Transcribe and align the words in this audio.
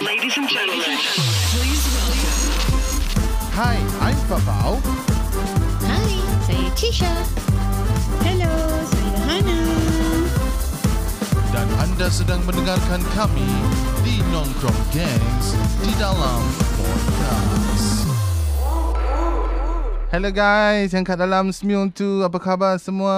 Ladies 0.00 0.32
and 0.38 0.48
gentlemen, 0.48 0.96
Hi, 3.52 3.76
I'm 4.00 4.16
Fafau. 4.32 4.80
Hai, 5.84 6.16
saya 6.48 6.68
Trisha. 6.72 7.12
Hello, 8.24 8.48
saya 8.88 9.20
Hana. 9.28 9.60
Dan 11.52 11.68
anda 11.76 12.08
sedang 12.08 12.40
mendengarkan 12.48 13.04
kami 13.12 13.44
di 14.00 14.24
Nongkrong 14.32 14.80
Gangs 14.88 15.52
di 15.84 15.92
dalam 16.00 16.40
podcast. 16.80 17.89
Hello 20.10 20.26
guys 20.34 20.90
yang 20.90 21.06
kat 21.06 21.22
dalam 21.22 21.54
Smule 21.54 21.86
tu 21.94 22.26
apa 22.26 22.34
khabar 22.42 22.74
semua? 22.82 23.14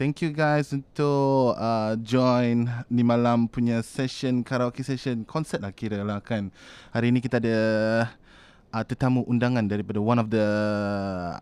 Thank 0.00 0.24
you 0.24 0.32
guys 0.32 0.72
untuk 0.72 1.52
uh, 1.52 2.00
join 2.00 2.64
ni 2.88 3.04
malam 3.04 3.44
punya 3.44 3.84
session 3.84 4.40
karaoke 4.40 4.80
session 4.80 5.28
konsert 5.28 5.60
lah 5.60 5.68
kira 5.68 6.00
lah 6.00 6.24
kan. 6.24 6.48
Hari 6.96 7.12
ni 7.12 7.20
kita 7.20 7.44
ada 7.44 7.58
uh, 8.72 8.84
tetamu 8.88 9.20
undangan 9.28 9.68
daripada 9.68 10.00
one 10.00 10.16
of 10.16 10.32
the 10.32 10.48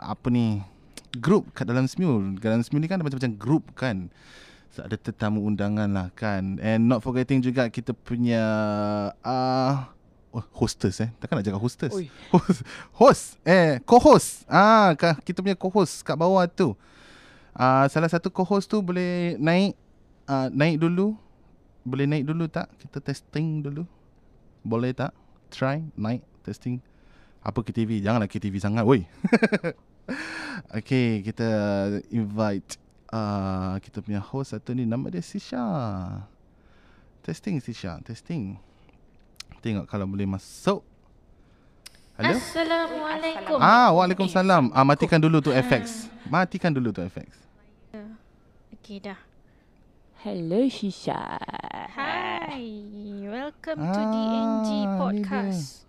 apa 0.02 0.26
ni 0.34 0.58
group 1.22 1.54
kat 1.54 1.70
dalam 1.70 1.86
Smule. 1.86 2.34
Dalam 2.42 2.66
Smule 2.66 2.82
ni 2.82 2.90
kan 2.90 2.98
ada 2.98 3.06
macam-macam 3.06 3.38
group 3.38 3.70
kan. 3.78 4.10
So, 4.74 4.82
ada 4.82 4.98
tetamu 4.98 5.46
undangan 5.46 5.94
lah 5.94 6.10
kan. 6.18 6.58
And 6.58 6.90
not 6.90 7.06
forgetting 7.06 7.38
juga 7.38 7.70
kita 7.70 7.94
punya 7.94 8.42
uh, 9.22 9.94
hostess 10.30 11.02
eh. 11.02 11.10
Takkan 11.18 11.38
nak 11.38 11.44
cakap 11.46 11.62
hostess. 11.62 11.92
Oi. 11.94 12.06
Host, 12.32 12.60
host 12.94 13.24
eh 13.42 13.82
co-host. 13.82 14.46
Ah 14.46 14.94
kita 15.26 15.42
punya 15.42 15.58
co-host 15.58 16.06
kat 16.06 16.14
bawah 16.14 16.46
tu. 16.46 16.78
Ah 17.50 17.90
salah 17.90 18.06
satu 18.06 18.30
co-host 18.30 18.70
tu 18.70 18.78
boleh 18.78 19.34
naik 19.42 19.74
uh, 20.30 20.46
naik 20.54 20.78
dulu. 20.78 21.18
Boleh 21.82 22.06
naik 22.06 22.24
dulu 22.28 22.46
tak? 22.46 22.70
Kita 22.78 23.02
testing 23.02 23.66
dulu. 23.66 23.82
Boleh 24.62 24.94
tak? 24.94 25.10
Try 25.50 25.82
naik 25.98 26.22
testing. 26.46 26.78
Apa 27.42 27.64
KTV? 27.66 28.04
Janganlah 28.04 28.30
KTV 28.30 28.54
sangat 28.62 28.84
woi. 28.86 29.08
okay, 30.78 31.24
kita 31.24 31.48
invite 32.12 32.78
uh, 33.10 33.80
kita 33.82 33.98
punya 34.04 34.22
host 34.22 34.54
satu 34.54 34.76
ni 34.76 34.86
nama 34.86 35.10
dia 35.10 35.24
Sisha. 35.24 35.64
Testing 37.26 37.58
Sisha, 37.58 37.98
testing. 38.06 38.69
Tengok 39.60 39.84
kalau 39.84 40.08
boleh 40.08 40.24
masuk. 40.24 40.80
Hello? 42.16 42.36
Assalamualaikum. 42.36 43.58
Ah, 43.60 43.92
Waalaikumsalam. 43.92 44.72
Ah, 44.72 44.84
matikan 44.84 45.20
dulu 45.20 45.40
tu 45.40 45.52
FX. 45.52 46.08
Matikan 46.24 46.72
dulu 46.72 46.92
tu 46.92 47.00
FX. 47.02 47.28
Okey 48.72 49.00
dah. 49.00 49.20
Hello 50.20 50.64
Shisha. 50.68 51.16
Hai, 51.92 52.64
welcome 53.24 53.80
to 53.80 54.00
Ah, 54.00 54.12
DNG 54.12 54.68
ni 54.68 54.80
dia. 54.80 54.96
podcast. 54.96 55.88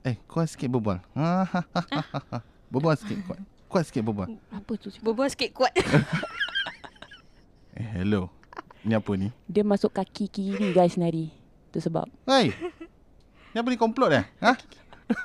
Eh, 0.00 0.16
kuat 0.24 0.48
sikit 0.48 0.68
berbual. 0.70 1.00
Ah, 1.12 1.44
berbual 2.72 2.96
sikit 2.96 3.20
kuat. 3.22 3.40
Kuat 3.68 3.84
sikit 3.84 4.00
berbual. 4.02 4.32
Apa 4.48 4.72
tu? 4.76 4.88
cakap? 4.88 5.04
Berbual 5.04 5.28
sikit 5.28 5.50
kuat. 5.52 5.72
Eh, 7.70 7.86
hello. 7.96 8.28
Ni 8.84 8.92
apa 8.92 9.08
ni? 9.16 9.32
Dia 9.48 9.64
masuk 9.64 9.88
kaki 9.90 10.28
kiri 10.28 10.76
guys 10.76 11.00
nari. 11.00 11.32
Tu 11.72 11.80
sebab. 11.80 12.04
Hai. 12.28 12.52
Ni 12.52 12.79
apa 13.56 13.68
ni 13.68 13.76
komplot 13.76 14.10
eh? 14.12 14.24
Ha? 14.38 14.52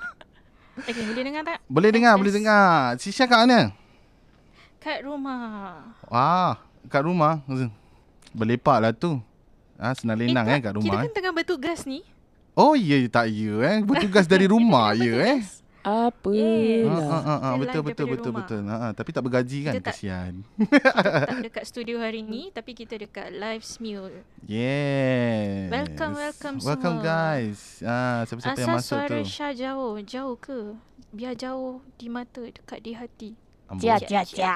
Okey, 0.90 1.04
boleh 1.06 1.23
dengar 1.23 1.42
tak? 1.44 1.58
Boleh 1.66 1.90
dengar, 1.90 2.14
Yes. 2.14 2.20
boleh 2.20 2.34
dengar. 2.34 2.66
Sisha 2.98 3.23
kat 3.23 3.40
mana? 3.42 3.72
Kat 4.78 5.02
rumah. 5.02 5.95
Ah, 6.06 6.59
kat 6.86 7.02
rumah. 7.02 7.40
Berlepak 8.31 8.78
lah 8.80 8.92
tu. 8.92 9.18
Ah, 9.76 9.96
senang 9.96 10.16
lenang 10.16 10.46
eh, 10.46 10.59
tak, 10.59 10.62
kat 10.62 10.73
rumah. 10.76 10.86
Kita 10.86 10.98
Eh. 10.98 11.03
kan 11.06 11.14
tengah 11.14 11.34
bertugas 11.34 11.80
ni. 11.84 12.03
Oh, 12.56 12.72
ya 12.73 12.96
tak 13.08 13.28
ya 13.28 13.56
eh. 13.62 13.78
Bertugas 13.81 14.25
dari 14.25 14.47
rumah 14.53 14.91
ya 14.91 15.12
tengah 15.12 15.35
eh. 15.35 15.40
Apa 15.85 16.34
Yes. 16.34 16.81
Ah, 16.84 16.90
ah, 16.90 16.97
lah. 16.97 17.06
ah, 17.06 17.38
ah, 17.38 17.53
Kita 17.53 17.62
betul 17.62 17.81
betul 17.85 18.06
betul 18.09 18.31
rumah. 18.31 18.40
betul. 18.41 18.62
Ah, 18.66 18.79
ah, 18.81 18.91
tapi 18.91 19.09
tak 19.12 19.22
bergaji 19.22 19.59
kan? 19.62 19.73
Kita 19.75 19.84
tak- 19.84 19.94
Kasihan. 19.94 20.34
tak 21.29 21.41
dekat 21.46 21.63
studio 21.63 22.01
hari 22.01 22.19
ni 22.19 22.50
tapi 22.50 22.73
kita 22.73 22.97
dekat 22.97 23.29
live 23.29 23.62
Smule. 23.62 24.25
Yes. 24.41 25.69
Welcome, 25.69 26.13
welcome 26.16 26.56
Welcome 26.59 26.97
semua. 26.97 27.06
guys. 27.06 27.59
Ah, 27.79 28.25
siapa-siapa 28.25 28.57
yang 28.57 28.66
Asal 28.68 28.79
masuk 28.79 28.97
suara 28.97 29.13
tu? 29.16 29.29
Syah 29.29 29.53
jauh, 29.53 29.94
jauh 30.01 30.35
ke? 30.35 30.59
Biar 31.12 31.34
jauh 31.34 31.78
di 31.94 32.07
mata, 32.07 32.41
dekat 32.41 32.79
di 32.81 32.91
hati. 32.91 33.29
Amboi. 33.67 33.85
Cia 33.85 33.97
Cia, 34.02 34.22
cia. 34.25 34.56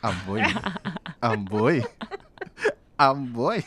Amboi. 0.00 0.40
Amboi. 1.22 1.76
Amboi. 2.98 3.60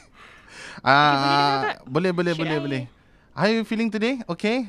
Ah, 0.81 1.77
boleh 1.83 2.09
boleh 2.09 2.33
Should 2.33 2.41
boleh 2.43 2.57
I- 2.57 2.63
boleh. 2.63 2.83
How 3.31 3.45
you 3.47 3.61
feeling 3.63 3.87
today? 3.87 4.21
Okay? 4.27 4.65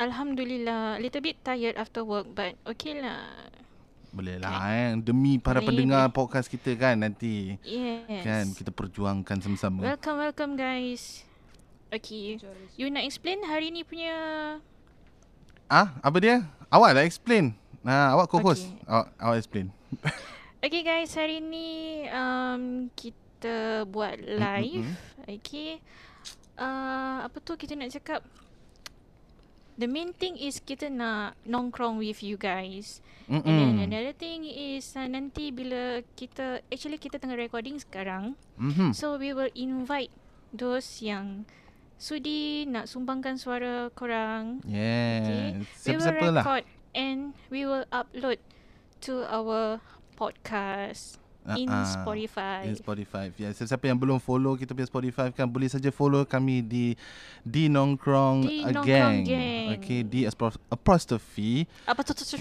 Alhamdulillah, 0.00 0.96
little 1.00 1.20
bit 1.20 1.40
tired 1.44 1.76
after 1.76 2.04
work 2.06 2.30
but 2.32 2.56
okay 2.64 3.00
lah. 3.00 3.52
Boleh 4.12 4.36
lah 4.36 4.68
eh. 4.68 4.96
Demi 5.00 5.40
para 5.40 5.64
Boleh, 5.64 5.72
pendengar 5.72 6.12
podcast 6.12 6.52
kita 6.52 6.76
kan 6.76 7.00
nanti. 7.00 7.56
Yes. 7.64 8.24
Kan 8.24 8.44
kita 8.52 8.68
perjuangkan 8.68 9.40
sama-sama. 9.40 9.80
Welcome, 9.80 10.20
welcome 10.20 10.52
guys. 10.54 11.24
Okay, 11.92 12.40
you 12.76 12.88
nak 12.88 13.04
explain 13.04 13.44
hari 13.44 13.68
ni 13.68 13.84
punya... 13.84 14.16
Ah, 15.68 15.96
apa 16.00 16.16
dia? 16.20 16.44
Awak 16.72 16.90
lah 16.96 17.04
explain. 17.04 17.52
Nah, 17.84 18.16
awak 18.16 18.32
co-host. 18.32 18.64
Okay. 18.64 18.88
Awak, 18.88 19.06
awak 19.20 19.36
explain. 19.40 19.66
Okay 20.62 20.86
guys, 20.86 21.10
hari 21.18 21.42
ni 21.42 22.06
um, 22.06 22.86
kita 22.94 23.82
buat 23.90 24.14
live. 24.14 24.86
Okay. 25.26 25.82
Uh, 26.54 27.26
apa 27.26 27.34
tu 27.42 27.58
kita 27.58 27.74
nak 27.74 27.90
cakap? 27.90 28.22
The 29.80 29.88
main 29.88 30.12
thing 30.12 30.36
is 30.36 30.60
kita 30.60 30.92
nak 30.92 31.40
nongkrong 31.48 31.96
with 31.96 32.20
you 32.20 32.36
guys. 32.36 33.00
And 33.30 33.40
then 33.40 33.80
Mm-mm. 33.80 33.88
another 33.88 34.12
thing 34.12 34.44
is 34.44 34.92
uh, 34.92 35.08
nanti 35.08 35.48
bila 35.48 36.04
kita 36.18 36.60
actually 36.68 37.00
kita 37.00 37.16
tengah 37.16 37.38
recording 37.40 37.80
sekarang. 37.80 38.36
Mhm. 38.60 38.92
So 38.92 39.16
we 39.16 39.32
will 39.32 39.48
invite 39.56 40.12
those 40.52 41.00
yang 41.00 41.48
sudi 41.96 42.68
nak 42.68 42.90
sumbangkan 42.90 43.40
suara 43.40 43.88
korang. 43.94 44.60
Yes. 44.68 45.64
We 45.88 45.96
will 45.96 46.12
lah. 46.34 46.44
record 46.44 46.64
and 46.92 47.32
we 47.48 47.64
will 47.64 47.88
upload 47.88 48.42
to 49.08 49.24
our 49.30 49.80
podcast 50.18 51.21
in 51.58 51.66
Ah, 51.66 51.82
ah. 51.82 51.86
Spotify. 51.88 52.62
In 52.64 52.74
Spotify. 52.74 53.26
Ya, 53.34 53.50
siapa 53.50 53.82
yang 53.82 53.98
belum 53.98 54.16
follow 54.16 54.54
kita 54.54 54.70
punya 54.70 54.86
Spotify 54.86 55.26
kan 55.28 55.44
boleh 55.44 55.66
saja 55.66 55.90
follow 55.90 56.22
kami 56.22 56.62
di 56.62 56.94
di 57.42 57.66
Nongkrong 57.66 58.46
Di 58.46 58.62
Nongkrong 58.62 58.86
Gang. 58.86 59.16
Gang. 59.22 59.66
Okay, 59.74 60.00
di 60.02 60.22
apostro- 60.22 60.62
apostrophe. 60.68 61.66
Apa 61.82 62.00
tu 62.00 62.14
tu 62.14 62.22
tu 62.22 62.38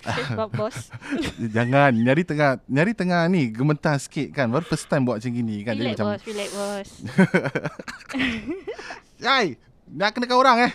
bos? 0.54 0.94
Jangan 1.56 1.90
nyari 1.92 2.22
tengah 2.22 2.62
nyari 2.66 2.94
tengah 2.94 3.26
ni 3.26 3.50
gemetar 3.50 3.98
sikit 3.98 4.30
kan. 4.32 4.46
Baru 4.48 4.62
first 4.64 4.86
time 4.86 5.02
buat 5.02 5.18
macam 5.18 5.34
gini 5.34 5.66
kan. 5.66 5.74
Relax 5.74 5.98
bos, 5.98 6.22
relax 6.22 6.50
bos. 6.54 6.90
Hai, 9.22 9.58
nak 9.88 10.14
kenakan 10.14 10.38
orang 10.38 10.58
eh. 10.70 10.74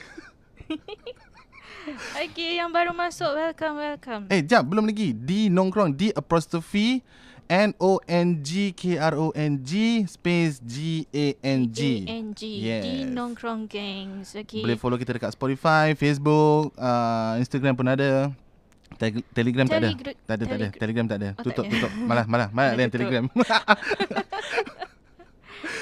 Okay, 2.18 2.58
yang 2.58 2.74
baru 2.74 2.90
masuk, 2.90 3.30
welcome, 3.30 3.78
welcome. 3.78 4.22
Eh, 4.26 4.42
jap, 4.42 4.66
belum 4.66 4.90
lagi. 4.90 5.14
Di 5.14 5.46
Nongkrong 5.46 5.94
di 5.94 6.10
apostrophe 6.10 6.98
N 7.46 7.70
O 7.78 7.98
N 8.02 8.40
G 8.40 8.70
K 8.70 8.98
R 8.98 9.14
O 9.14 9.30
N 9.30 9.60
G 9.60 10.02
space 10.04 10.58
G 10.58 11.06
A 11.08 11.26
N 11.40 11.70
G. 11.70 12.02
G-A-N-G. 12.02 12.40
Yes. 12.58 12.82
Di 12.82 12.92
Nongkrong 13.06 13.66
Gangs. 13.66 14.34
Okay. 14.34 14.60
Boleh 14.60 14.74
follow 14.74 14.96
kita 14.96 15.14
dekat 15.14 15.30
Spotify, 15.30 15.94
Facebook, 15.94 16.74
uh, 16.74 17.38
Instagram 17.38 17.74
pun 17.74 17.86
ada. 17.86 18.30
Te- 18.96 19.22
Telegram 19.30 19.66
tak 19.66 19.78
ada. 19.78 19.90
Tak 19.92 19.98
ada, 19.98 20.12
tak 20.16 20.34
ada. 20.34 20.44
Telegra- 20.46 20.74
Telegram 20.76 21.04
tak 21.06 21.16
ada. 21.16 21.28
Oh, 21.28 21.34
tak 21.36 21.44
tutup, 21.46 21.64
ada. 21.64 21.72
tutup. 21.72 21.90
Malah, 22.00 22.24
malah, 22.26 22.48
malah 22.50 22.72
lain 22.74 22.88
tutup. 22.88 23.06
Telegram. 23.06 23.24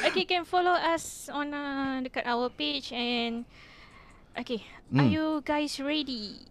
Okay, 0.05 0.23
can 0.25 0.47
follow 0.47 0.71
us 0.71 1.27
on 1.27 1.50
uh, 1.50 1.99
dekat 1.99 2.23
our 2.23 2.47
page 2.47 2.94
and 2.94 3.43
okay, 4.39 4.62
are 4.94 5.03
Hmm. 5.03 5.11
you 5.11 5.43
guys 5.43 5.83
ready? 5.83 6.47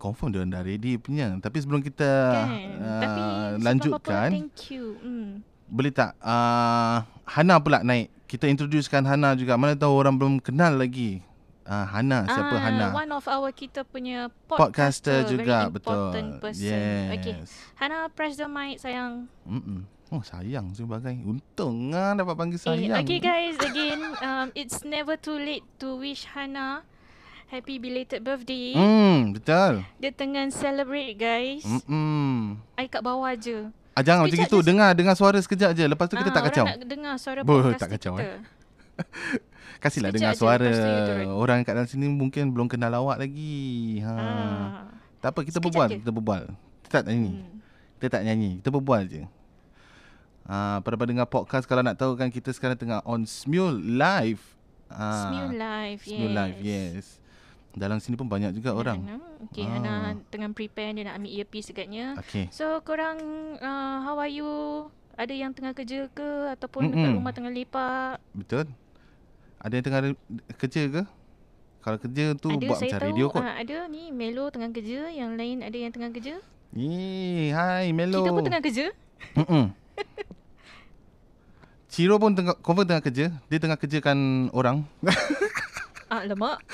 Confirm 0.00 0.32
dia 0.32 0.40
dah 0.42 0.64
ready 0.64 0.96
punya. 0.96 1.28
Tapi 1.36 1.60
sebelum 1.60 1.84
kita 1.84 2.08
Kan? 2.32 2.48
uh, 2.74 2.98
Tapi 2.98 3.20
lanjutkan, 3.60 4.28
apa, 4.28 4.32
thank 4.32 4.72
you. 4.72 4.96
Hmm. 4.98 5.44
boleh 5.68 5.92
tak 5.92 6.16
uh, 6.18 7.04
Hana 7.28 7.60
pula 7.60 7.84
naik. 7.84 8.08
Kita 8.24 8.46
introducekan 8.46 9.04
Hana 9.04 9.36
juga. 9.36 9.54
Mana 9.54 9.76
tahu 9.76 9.92
orang 9.92 10.16
belum 10.16 10.34
kenal 10.38 10.74
lagi. 10.74 11.20
Uh, 11.62 11.86
Hana, 11.86 12.26
siapa 12.26 12.50
Ah, 12.50 12.62
Hana? 12.64 12.86
One 12.90 13.12
of 13.12 13.28
our 13.28 13.52
kita 13.52 13.84
punya 13.84 14.26
Podcaster, 14.48 15.22
podcaster, 15.22 15.30
juga, 15.30 15.58
very 15.62 15.74
betul. 15.76 16.10
person. 16.40 16.64
Yes. 16.66 17.10
Okay, 17.14 17.34
Hana 17.76 18.08
press 18.08 18.34
the 18.34 18.48
mic 18.48 18.80
sayang. 18.80 19.30
Mm-mm. 19.44 19.86
Oh, 20.10 20.18
sayang 20.20 20.74
sebagai. 20.74 21.14
Untung 21.22 21.94
ah 21.94 22.10
dapat 22.10 22.34
panggil 22.34 22.58
Eh, 22.58 22.62
sayang. 22.64 22.98
okay 22.98 23.22
guys, 23.22 23.54
again, 23.62 24.02
um, 24.18 24.50
it's 24.54 24.82
never 24.82 25.14
too 25.14 25.38
late 25.38 25.62
to 25.78 25.94
wish 25.94 26.26
Hana 26.26 26.82
happy 27.50 27.76
belated 27.76 28.22
birthday. 28.22 28.72
Hmm, 28.72 29.34
betul. 29.34 29.82
Dia 29.98 30.10
tengah 30.14 30.46
celebrate 30.48 31.18
guys. 31.18 31.66
Hmm. 31.84 32.62
I 32.78 32.86
kat 32.86 33.02
bawah 33.02 33.34
je. 33.34 33.68
Ah, 33.92 34.06
jangan 34.06 34.24
macam 34.24 34.38
Sekejap 34.38 34.54
itu. 34.54 34.58
je. 34.62 34.66
Dengar 34.70 34.90
dengar 34.94 35.14
suara 35.18 35.36
sekejap 35.36 35.70
je. 35.74 35.84
Lepas 35.84 36.06
tu 36.06 36.14
kita 36.14 36.30
Ah, 36.30 36.36
tak 36.38 36.44
kacau. 36.48 36.64
orang 36.64 36.78
nak 36.78 36.88
dengar 36.88 37.14
suara 37.18 37.40
podcast 37.42 37.82
tak 37.82 37.90
kacau, 37.98 38.12
kita. 38.16 38.22
eh. 38.22 38.40
Kasihlah 39.82 40.12
dengar 40.12 40.32
suara 40.36 40.70
orang 41.26 41.64
kat 41.64 41.72
dalam 41.74 41.88
sini 41.88 42.06
mungkin 42.06 42.54
belum 42.54 42.70
kenal 42.70 42.94
awak 42.94 43.18
lagi. 43.18 43.98
Ha. 44.06 44.12
Ah. 44.14 44.86
Tak 45.18 45.34
apa, 45.34 45.40
kita 45.42 45.58
Sekejap 45.58 45.64
berbual, 45.66 45.88
je. 45.90 45.96
kita 46.00 46.12
berbual. 46.14 46.42
Kita 46.86 46.94
tak 47.02 47.04
nyanyi. 47.10 47.32
Hmm. 47.34 47.56
Kita 47.98 48.08
tak 48.08 48.22
nyanyi, 48.24 48.50
kita 48.62 48.68
berbual 48.70 49.02
je. 49.04 49.22
Ah, 50.46 50.78
pada 50.80 51.04
dengar 51.04 51.26
podcast 51.26 51.66
kalau 51.66 51.82
nak 51.82 51.94
tahu 51.94 52.14
kan 52.14 52.30
kita 52.30 52.50
sekarang 52.50 52.78
tengah 52.78 53.00
on 53.04 53.26
Smule 53.26 53.76
Live. 53.76 54.40
Ah, 54.86 55.28
Smule 55.28 55.54
Live, 55.54 56.00
yes. 56.02 56.14
Smule 56.14 56.34
Live, 56.34 56.58
yes. 56.60 57.04
Dalam 57.70 58.02
sini 58.02 58.18
pun 58.18 58.26
banyak 58.26 58.50
juga 58.50 58.74
orang. 58.74 58.98
Hana. 58.98 59.16
Okay, 59.46 59.62
Ah. 59.62 59.78
Hana 59.78 59.92
tengah 60.26 60.50
prepare 60.50 60.90
dia 60.90 61.06
nak 61.06 61.22
ambil 61.22 61.30
earpiece 61.30 61.70
agaknya. 61.70 62.18
Okay. 62.18 62.50
So, 62.50 62.82
korang 62.82 63.16
uh, 63.56 63.96
how 64.02 64.18
are 64.18 64.28
you? 64.28 64.90
Ada 65.14 65.30
yang 65.30 65.52
tengah 65.52 65.70
kerja 65.70 66.10
ke 66.10 66.50
ataupun 66.50 66.82
mm 66.82 66.90
dekat 66.90 67.06
Mm-mm. 67.06 67.18
rumah 67.20 67.30
tengah 67.30 67.52
lepak? 67.52 68.16
Betul? 68.32 68.66
Ada 69.60 69.72
yang 69.76 69.84
tengah 69.84 70.00
kerja 70.56 70.82
ke? 70.88 71.02
Kalau 71.80 71.96
kerja 71.96 72.24
tu 72.34 72.48
ada 72.52 72.66
buat 72.66 72.76
macam 72.76 72.90
tahu 72.90 73.06
radio 73.06 73.24
kot. 73.28 73.40
Uh, 73.40 73.54
ada 73.56 73.76
ni 73.86 74.10
Melo 74.10 74.48
tengah 74.48 74.68
kerja, 74.68 75.08
yang 75.08 75.36
lain 75.36 75.60
ada 75.60 75.76
yang 75.76 75.92
tengah 75.92 76.10
kerja. 76.10 76.40
Yee, 76.72 77.52
hai 77.52 77.92
Melo. 77.92 78.24
Kita 78.24 78.32
pun 78.32 78.44
tengah 78.44 78.62
kerja. 78.62 78.86
Mm-mm. 79.36 79.64
Ciro 81.90 82.16
pun 82.16 82.32
tengah 82.32 82.54
confirm 82.60 82.86
tengah 82.86 83.02
kerja. 83.02 83.26
Dia 83.46 83.58
tengah 83.58 83.78
kerjakan 83.78 84.48
orang. 84.50 84.82
Ah, 86.10 86.26
lemak. 86.26 86.58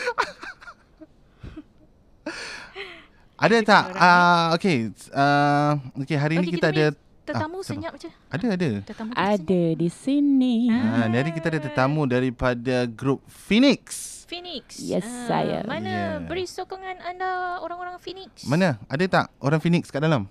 Ada 3.37 3.57
tak? 3.61 3.85
Ah 3.93 4.01
uh, 4.01 4.57
okey. 4.57 4.77
Uh, 5.13 5.73
okey 6.01 6.17
hari 6.17 6.35
ni 6.37 6.47
Okey, 6.47 6.57
kita, 6.57 6.69
kita 6.69 6.81
ada 6.87 6.87
Tetamu 7.27 7.59
Ah, 7.59 7.67
senyap 7.67 7.93
je. 7.99 8.07
ada 8.31 8.47
ada. 8.49 8.71
Tetamu 8.81 9.11
Ada 9.13 9.63
di 9.75 9.89
sini. 9.91 10.71
Ha, 10.71 11.11
ni 11.11 11.17
hari 11.17 11.35
kita 11.35 11.51
ada 11.51 11.59
tetamu 11.59 12.07
daripada 12.07 12.87
grup 12.87 13.19
Phoenix. 13.27 13.83
Phoenix. 14.25 14.79
Yes, 14.79 15.03
Ah, 15.03 15.27
saya. 15.27 15.59
Mana 15.63 15.91
Yeah. 15.91 16.23
beri 16.23 16.47
sokongan 16.47 17.03
anda 17.03 17.59
orang-orang 17.59 17.99
Phoenix? 17.99 18.47
Mana? 18.47 18.79
Ada 18.87 19.05
tak 19.07 19.27
orang 19.39 19.59
Phoenix 19.59 19.91
kat 19.91 20.01
dalam? 20.01 20.31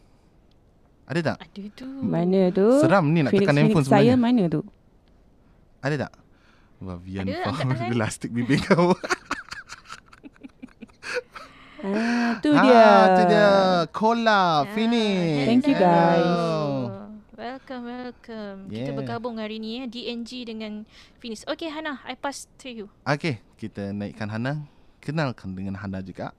Ada 1.04 1.36
tak? 1.36 1.38
Ada 1.44 1.64
tu. 1.76 1.88
Mana 2.02 2.42
tu? 2.50 2.68
Seram 2.80 3.06
ni 3.06 3.22
nak 3.22 3.30
Phoenix, 3.30 3.44
tekan 3.44 3.56
handphone 3.58 3.84
Phoenix 3.84 3.92
saya 3.92 4.16
sebenarnya. 4.16 4.42
mana 4.42 4.44
tu? 4.50 4.62
Ada 5.82 5.96
tak? 6.00 6.12
Wah, 6.80 6.98
Vian 6.98 7.24
Ada, 7.24 7.32
angkat 7.34 7.44
faham 7.46 7.68
tangan. 7.70 7.92
elastik 7.94 8.30
bibir 8.32 8.60
kau. 8.64 8.96
Ah, 11.84 12.40
tu 12.40 12.56
Ah, 12.56 12.64
dia. 12.64 12.88
tu 13.12 13.24
dia. 13.28 13.50
Cola 13.92 14.64
Ah, 14.64 14.70
Phoenix. 14.72 15.44
Thank 15.44 15.64
you, 15.68 15.76
hello. 15.76 15.84
guys. 15.84 16.32
Welcome, 17.36 17.84
welcome. 17.84 18.58
Yeah. 18.72 18.88
Kita 18.88 18.92
bergabung 18.96 19.36
hari 19.36 19.60
ni 19.60 19.84
ya, 19.84 19.86
DNG 19.92 20.48
dengan 20.48 20.88
Phoenix. 21.20 21.44
Okay, 21.44 21.68
Hana, 21.68 22.00
I 22.08 22.16
pass 22.16 22.48
to 22.64 22.72
you. 22.72 22.86
Okey, 23.04 23.44
kita 23.60 23.92
naikkan 23.92 24.32
Hana. 24.32 24.64
Kenalkan 25.04 25.52
dengan 25.52 25.76
Hana 25.76 26.00
juga. 26.00 26.32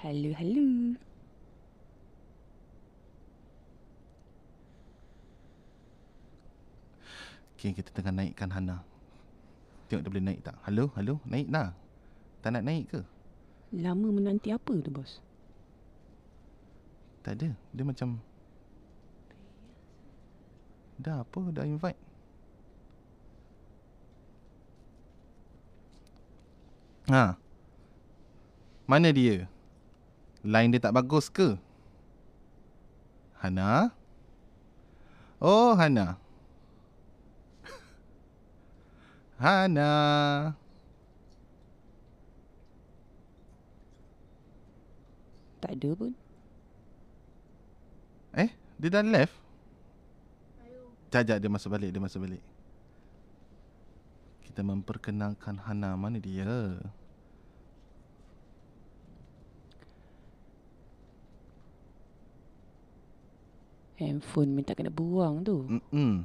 Hello, 0.00 0.32
hello. 0.32 0.96
Okey, 7.56 7.76
kita 7.76 7.92
tengah 7.92 8.12
naikkan 8.14 8.48
Hana. 8.48 8.80
Tengok 9.88 10.02
dia 10.06 10.10
boleh 10.10 10.24
naik 10.24 10.40
tak? 10.40 10.56
Halo, 10.64 10.88
halo, 10.96 11.20
naik 11.28 11.52
dah. 11.52 11.76
Tak 12.40 12.56
nak 12.56 12.64
naik 12.64 12.88
ke? 12.88 13.00
Lama 13.70 14.10
menanti 14.10 14.50
apa 14.50 14.74
tu, 14.82 14.90
bos? 14.90 15.22
Tak 17.22 17.38
ada. 17.38 17.54
Dia 17.70 17.84
macam 17.86 18.18
Dah 21.00 21.24
apa? 21.24 21.40
Dah 21.48 21.64
invite. 21.64 21.96
Ha. 27.08 27.40
Mana 28.84 29.08
dia? 29.08 29.48
Line 30.44 30.76
dia 30.76 30.82
tak 30.84 30.92
bagus 30.92 31.32
ke? 31.32 31.56
Hana? 33.40 33.96
Oh, 35.40 35.72
Hana. 35.72 36.20
Hana. 39.42 39.90
Tak 45.60 45.76
ada 45.76 45.90
pun. 45.92 46.12
Eh, 48.32 48.50
dia 48.80 48.88
dah 48.88 49.04
left? 49.04 49.36
Jajak 51.10 51.42
dia 51.42 51.50
masuk 51.50 51.74
balik, 51.74 51.90
dia 51.90 52.00
masuk 52.00 52.22
balik. 52.22 52.42
Kita 54.46 54.62
memperkenalkan 54.62 55.58
Hana. 55.58 55.98
Mana 55.98 56.22
dia? 56.22 56.78
Handphone 64.00 64.56
minta 64.56 64.72
kena 64.72 64.88
buang 64.88 65.44
tu. 65.44 65.66
Mm-mm. 65.66 66.24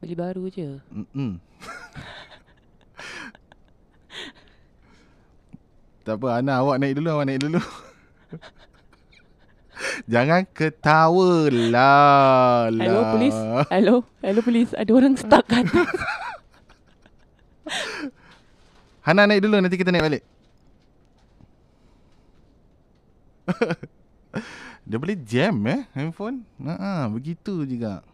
Beli 0.00 0.14
baru 0.16 0.48
je. 0.48 0.80
Mm-mm. 0.88 1.36
tak 6.02 6.18
apa, 6.18 6.38
Hana 6.38 6.62
awak 6.62 6.78
naik 6.82 6.98
dulu, 6.98 7.08
awak 7.14 7.26
naik 7.30 7.40
dulu. 7.42 7.60
Jangan 10.06 10.46
ketawa 10.50 11.50
lah. 11.50 12.70
Hello, 12.70 13.02
polis. 13.10 13.36
Hello. 13.70 13.96
Hello, 14.22 14.40
polis. 14.42 14.70
Ada 14.78 14.90
orang 14.94 15.14
stuck 15.18 15.42
kat. 15.46 15.66
Hana 19.02 19.26
naik 19.26 19.42
dulu, 19.42 19.58
nanti 19.58 19.74
kita 19.74 19.90
naik 19.90 20.06
balik. 20.06 20.22
Dia 24.86 24.98
boleh 24.98 25.18
jam 25.22 25.54
eh 25.66 25.86
handphone. 25.94 26.46
Ha 26.62 27.10
begitu 27.10 27.66
juga. 27.66 28.06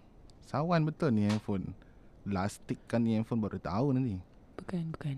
Sawan 0.49 0.85
betul 0.89 1.13
ni 1.13 1.29
handphone. 1.29 1.77
Lastik 2.25 2.81
kan 2.89 3.05
ni 3.05 3.17
handphone 3.17 3.45
baru 3.45 3.61
tahu 3.61 3.93
nanti. 3.93 4.17
Bukan, 4.57 4.93
bukan. 4.97 5.17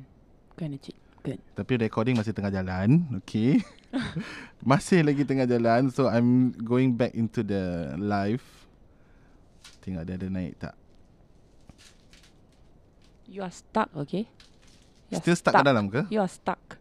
Bukan, 0.55 0.69
Encik. 0.75 0.99
Bukan. 1.20 1.37
Tapi 1.52 1.72
recording 1.76 2.17
masih 2.17 2.32
tengah 2.32 2.49
jalan. 2.49 3.05
Okay. 3.20 3.61
masih 4.72 5.05
lagi 5.05 5.28
tengah 5.28 5.44
jalan. 5.44 5.93
So 5.93 6.08
I'm 6.08 6.56
going 6.64 6.96
back 6.96 7.12
into 7.12 7.44
the 7.44 7.93
live. 8.00 8.40
Tengok 9.84 10.08
dia 10.08 10.17
ada 10.17 10.29
naik 10.32 10.56
tak. 10.56 10.72
You 13.29 13.44
are 13.44 13.53
stuck, 13.53 13.93
okay? 13.93 14.24
You 15.12 15.20
are 15.20 15.22
Still 15.22 15.36
stuck 15.36 15.60
kat 15.60 15.69
dalam 15.69 15.93
ke? 15.93 16.08
You 16.08 16.24
are 16.24 16.32
stuck. 16.32 16.81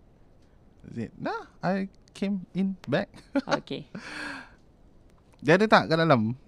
Is 0.87 1.11
it? 1.11 1.11
Nah, 1.19 1.51
I 1.59 1.91
came 2.15 2.47
in 2.55 2.79
back. 2.87 3.11
Okay. 3.59 3.91
dia 5.43 5.59
ada 5.59 5.67
tak 5.67 5.91
kat 5.91 5.99
dalam? 5.99 6.39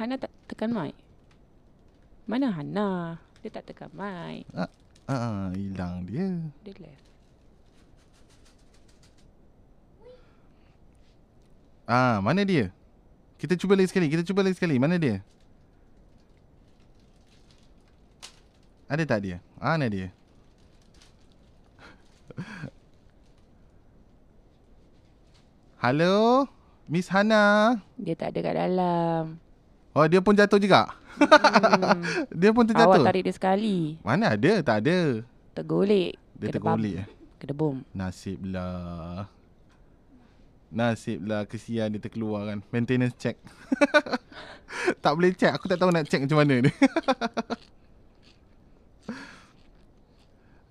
Hana 0.00 0.16
tak 0.16 0.32
tekan 0.48 0.72
mic. 0.72 0.96
Mana 2.24 2.56
Hana? 2.56 3.20
Dia 3.44 3.52
tak 3.52 3.68
tekan 3.68 3.92
mic. 3.92 4.48
Ah, 4.56 4.72
hilang 5.54 6.02
dia. 6.06 6.26
Dia 6.66 6.74
left. 6.82 7.06
Ah, 11.86 12.18
mana 12.18 12.42
dia? 12.42 12.74
Kita 13.38 13.54
cuba 13.54 13.78
lagi 13.78 13.86
sekali. 13.94 14.10
Kita 14.10 14.26
cuba 14.26 14.42
lagi 14.42 14.58
sekali. 14.58 14.74
Mana 14.74 14.98
dia? 14.98 15.22
Ada 18.90 19.06
tak 19.06 19.22
dia? 19.22 19.38
Ah, 19.62 19.78
mana 19.78 19.86
dia? 19.86 20.10
Halo? 25.82 26.50
Miss 26.90 27.06
Hana? 27.06 27.78
Dia 27.94 28.18
tak 28.18 28.34
ada 28.34 28.40
kat 28.42 28.54
dalam. 28.58 29.38
Oh, 29.96 30.04
dia 30.04 30.20
pun 30.20 30.36
jatuh 30.36 30.60
juga? 30.60 30.92
Hmm. 31.16 32.04
Dia 32.36 32.52
pun 32.52 32.68
Awak 32.68 32.76
terjatuh? 32.76 33.04
tarik 33.08 33.22
dia 33.24 33.32
sekali. 33.32 33.96
Mana 34.04 34.36
ada? 34.36 34.52
Tak 34.60 34.84
ada. 34.84 35.24
Tergolek. 35.56 36.12
Dia 36.36 36.52
Kena 36.52 36.54
tergolek 36.60 36.94
eh? 37.00 37.06
Kena 37.40 37.52
bom. 37.56 37.80
Nasiblah. 37.90 39.24
Nasiblah 40.68 41.48
kesian 41.48 41.88
dia 41.88 42.00
terkeluar 42.02 42.44
kan. 42.44 42.60
Maintenance 42.68 43.16
check. 43.16 43.40
tak 45.04 45.16
boleh 45.16 45.32
check. 45.32 45.56
Aku 45.56 45.64
tak 45.64 45.80
tahu 45.80 45.88
nak 45.88 46.04
check 46.04 46.20
macam 46.20 46.44
mana 46.44 46.60
ni. 46.60 46.72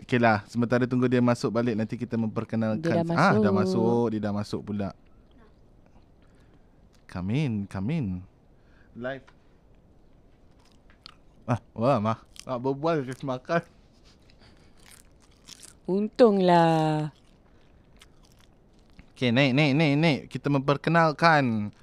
Okey 0.06 0.22
lah. 0.22 0.46
Sementara 0.46 0.86
tunggu 0.86 1.10
dia 1.10 1.26
masuk 1.26 1.50
balik. 1.50 1.74
Nanti 1.74 1.98
kita 1.98 2.14
memperkenalkan. 2.14 2.78
Dia 2.86 3.02
dah 3.02 3.18
Ah, 3.18 3.34
dah 3.34 3.50
masuk. 3.50 3.82
masuk. 3.82 4.06
Dia 4.14 4.20
dah 4.22 4.34
masuk 4.36 4.62
pula. 4.62 4.90
Come 7.10 7.34
in. 7.34 7.54
Come 7.66 7.90
in. 7.90 8.08
Live. 8.96 9.28
Ah, 11.44 11.60
wah, 11.76 12.00
mah. 12.00 12.24
Nak 12.48 12.64
berbual 12.64 13.04
kasi 13.04 13.28
makan. 13.28 13.60
Untunglah. 15.84 17.12
Okay, 19.12 19.36
naik, 19.36 19.52
naik, 19.52 19.74
naik, 19.76 19.96
naik. 20.00 20.20
Kita 20.32 20.48
memperkenalkan. 20.48 21.76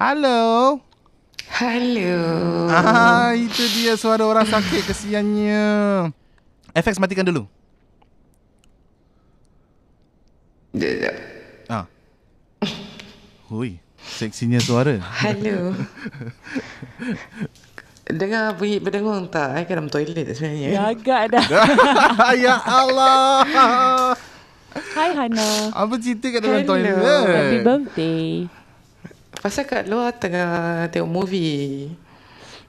Halo. 0.00 0.80
Hello. 1.60 2.20
Ah, 2.72 3.36
itu 3.36 3.68
dia 3.76 4.00
suara 4.00 4.24
orang 4.24 4.48
sakit 4.48 4.80
kesiannya. 4.80 5.68
FX 6.72 6.96
matikan 6.96 7.28
dulu. 7.28 7.44
Sekejap. 10.72 11.35
Hui, 13.46 13.78
seksinya 13.96 14.58
suara. 14.58 14.98
Hello. 15.22 15.70
Dengar 18.06 18.54
bunyi 18.54 18.78
berdengung 18.78 19.26
tak? 19.26 19.66
Kat 19.66 19.74
dalam 19.74 19.90
toilet 19.90 20.26
sebenarnya. 20.30 20.68
Ya 20.70 20.82
agak 20.90 21.22
dah. 21.30 21.46
ya 22.42 22.54
Allah. 22.58 24.14
Hai 24.94 25.10
Hana. 25.10 25.74
Apa 25.74 25.94
cerita 25.98 26.26
kat 26.30 26.40
dalam 26.42 26.62
Hello. 26.62 26.70
toilet? 26.70 26.94
Happy 27.26 27.58
birthday. 27.62 28.26
Pasal 29.36 29.62
kat 29.62 29.86
luar 29.86 30.10
tengah 30.10 30.50
tengok 30.90 31.10
movie. 31.10 31.90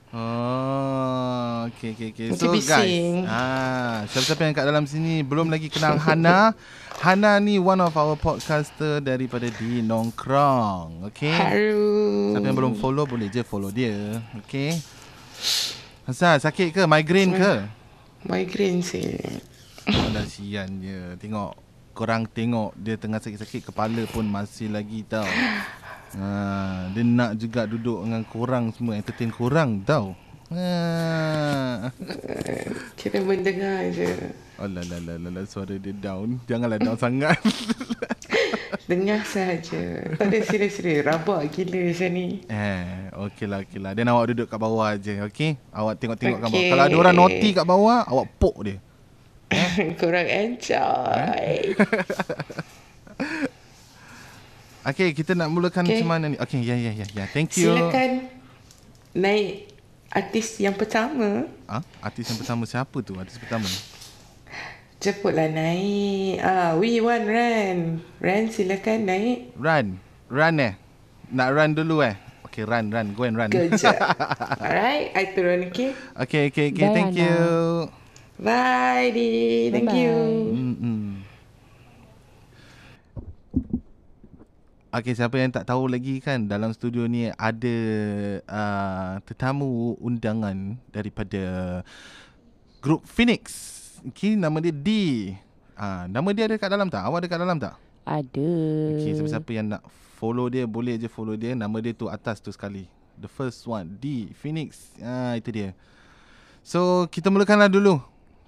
Oh, 0.07 1.67
okay, 1.67 1.93
okay, 1.93 2.09
okay. 2.09 2.27
Mungkin 2.31 2.41
So 2.41 2.49
bising. 2.49 3.27
guys, 3.27 3.29
ah, 3.29 3.95
siapa-siapa 4.07 4.41
yang 4.45 4.55
kat 4.55 4.65
dalam 4.65 4.85
sini 4.87 5.21
belum 5.21 5.51
lagi 5.51 5.67
kenal 5.67 5.99
Hana. 5.99 6.55
Hana 6.97 7.37
ni 7.37 7.61
one 7.61 7.77
of 7.77 7.93
our 7.93 8.17
podcaster 8.17 8.97
daripada 8.97 9.45
di 9.53 9.85
Nongkrong. 9.85 11.05
Okay. 11.13 11.29
Haru. 11.29 12.33
Siapa 12.33 12.49
yang 12.49 12.57
belum 12.57 12.73
follow 12.81 13.05
boleh 13.05 13.29
je 13.29 13.45
follow 13.45 13.69
dia. 13.69 14.17
Okay. 14.41 14.73
Hassan, 16.09 16.41
sakit 16.41 16.73
ke? 16.73 16.81
Migraine 16.89 17.37
ke? 17.37 17.53
Migraine 18.25 18.81
sih. 18.81 19.13
Oh, 19.93 20.09
dah 20.09 20.25
sian 20.25 20.81
je. 20.81 21.13
Tengok. 21.21 21.53
Korang 21.93 22.25
tengok 22.25 22.73
dia 22.73 22.97
tengah 22.97 23.21
sakit-sakit. 23.21 23.69
Kepala 23.69 24.01
pun 24.09 24.25
masih 24.25 24.73
lagi 24.73 25.05
tau. 25.05 25.25
Ha, 26.07 26.87
dia 26.95 27.03
nak 27.03 27.35
juga 27.35 27.67
duduk 27.67 28.07
dengan 28.07 28.23
korang 28.23 28.71
semua. 28.71 28.95
Entertain 28.95 29.27
korang 29.27 29.83
tau. 29.83 30.15
Ha. 30.55 31.91
Kira 32.95 33.19
mendengar 33.19 33.91
je. 33.91 34.31
Oh 34.57 34.65
la 34.65 34.81
la 34.81 34.97
la 34.97 35.13
la, 35.21 35.29
la 35.29 35.41
suara 35.45 35.77
dia 35.77 35.93
down. 35.93 36.41
Janganlah 36.49 36.81
down 36.81 36.97
sangat. 36.97 37.37
Dengar 38.89 39.21
saja. 39.21 40.15
Tak 40.15 40.31
ada 40.31 40.39
serius-serius. 40.41 41.03
Rabak 41.03 41.51
gila 41.51 41.91
macam 41.91 42.09
ni. 42.09 42.27
eh, 42.47 43.11
okey 43.13 43.45
lah, 43.45 43.59
okey 43.67 43.77
lah. 43.77 43.91
Dan 43.93 44.07
awak 44.07 44.31
duduk 44.31 44.47
kat 44.47 44.57
bawah 44.57 44.95
je, 44.95 45.19
okey? 45.27 45.59
Awak 45.69 45.93
tengok-tengok 45.99 46.39
kat 46.39 46.49
bawah. 46.49 46.65
Kalau 46.71 46.83
ada 46.87 46.95
orang 46.95 47.15
naughty 47.15 47.49
kat 47.51 47.65
bawah, 47.67 47.99
awak 48.07 48.25
pok 48.39 48.55
dia. 48.63 48.77
Korang 49.99 50.27
enjoy. 50.27 51.75
Okey, 54.87 55.11
kita 55.11 55.35
nak 55.35 55.51
mulakan 55.51 55.83
Okey. 55.83 55.99
macam 55.99 56.07
mana 56.07 56.25
ni? 56.31 56.37
Okey, 56.39 56.63
ya, 56.63 56.75
ya, 56.79 56.95
ya, 56.95 57.03
ya. 57.11 57.25
Thank 57.27 57.59
you. 57.59 57.75
Silakan 57.75 58.31
naik 59.11 59.67
artis 60.07 60.63
yang 60.63 60.71
pertama. 60.71 61.43
Ah, 61.67 61.83
artis 61.99 62.31
yang 62.31 62.39
pertama 62.39 62.63
siapa 62.63 62.95
tu? 63.03 63.11
Artis 63.19 63.35
pertama. 63.35 63.67
Cepatlah 64.97 65.53
naik. 65.53 66.41
Ah, 66.41 66.73
we 66.73 66.97
want 66.97 67.29
Ran. 67.29 68.01
Ran 68.17 68.49
silakan 68.49 69.05
naik. 69.05 69.53
Run. 69.53 70.01
Run 70.25 70.55
eh. 70.57 70.73
Nak 71.29 71.49
run 71.53 71.71
dulu 71.77 72.01
eh. 72.01 72.17
Okay, 72.49 72.65
run, 72.65 72.89
run. 72.89 73.13
Go 73.13 73.29
and 73.29 73.37
run. 73.37 73.53
Kejap. 73.53 73.93
Alright, 74.65 75.13
I 75.13 75.23
turun 75.37 75.69
okay. 75.69 75.93
Okay, 76.25 76.49
okay, 76.49 76.73
okay. 76.73 76.87
Bye, 76.89 76.95
Thank 76.97 77.13
Hana. 77.13 77.21
you. 77.21 77.37
Bye, 78.41 79.07
Didi. 79.13 79.69
Thank 79.69 79.93
Bye-bye. 79.93 80.01
you. 80.01 80.15
Mm-mm. 80.57 81.05
Okay, 84.89 85.13
siapa 85.13 85.37
yang 85.37 85.53
tak 85.53 85.69
tahu 85.69 85.85
lagi 85.85 86.17
kan 86.17 86.49
dalam 86.49 86.73
studio 86.73 87.05
ni 87.05 87.29
ada 87.37 87.77
uh, 88.49 89.13
tetamu 89.21 89.93
undangan 90.01 90.81
daripada 90.89 91.85
grup 92.81 93.05
Phoenix. 93.05 93.76
Okay, 94.07 94.39
nama 94.39 94.57
dia 94.63 94.71
D. 94.71 94.89
Ah, 95.75 96.07
nama 96.07 96.31
dia 96.31 96.47
ada 96.47 96.55
kat 96.55 96.71
dalam 96.71 96.87
tak? 96.87 97.03
Awak 97.03 97.17
ada 97.19 97.27
kat 97.27 97.39
dalam 97.39 97.57
tak? 97.59 97.73
Ada. 98.07 98.51
Okay, 98.95 99.11
siapa-siapa 99.13 99.49
yang 99.51 99.67
nak 99.67 99.83
follow 100.15 100.47
dia 100.47 100.63
boleh 100.63 100.95
je 100.95 101.11
follow 101.11 101.35
dia. 101.35 101.51
Nama 101.53 101.75
dia 101.83 101.91
tu 101.91 102.07
atas 102.07 102.39
tu 102.39 102.47
sekali. 102.49 102.87
The 103.19 103.27
first 103.27 103.67
one, 103.67 103.99
D, 103.99 104.31
Phoenix. 104.31 104.95
Ah, 105.03 105.35
itu 105.35 105.51
dia. 105.51 105.69
So, 106.63 107.05
kita 107.11 107.27
mulakanlah 107.27 107.67
dulu. 107.67 107.99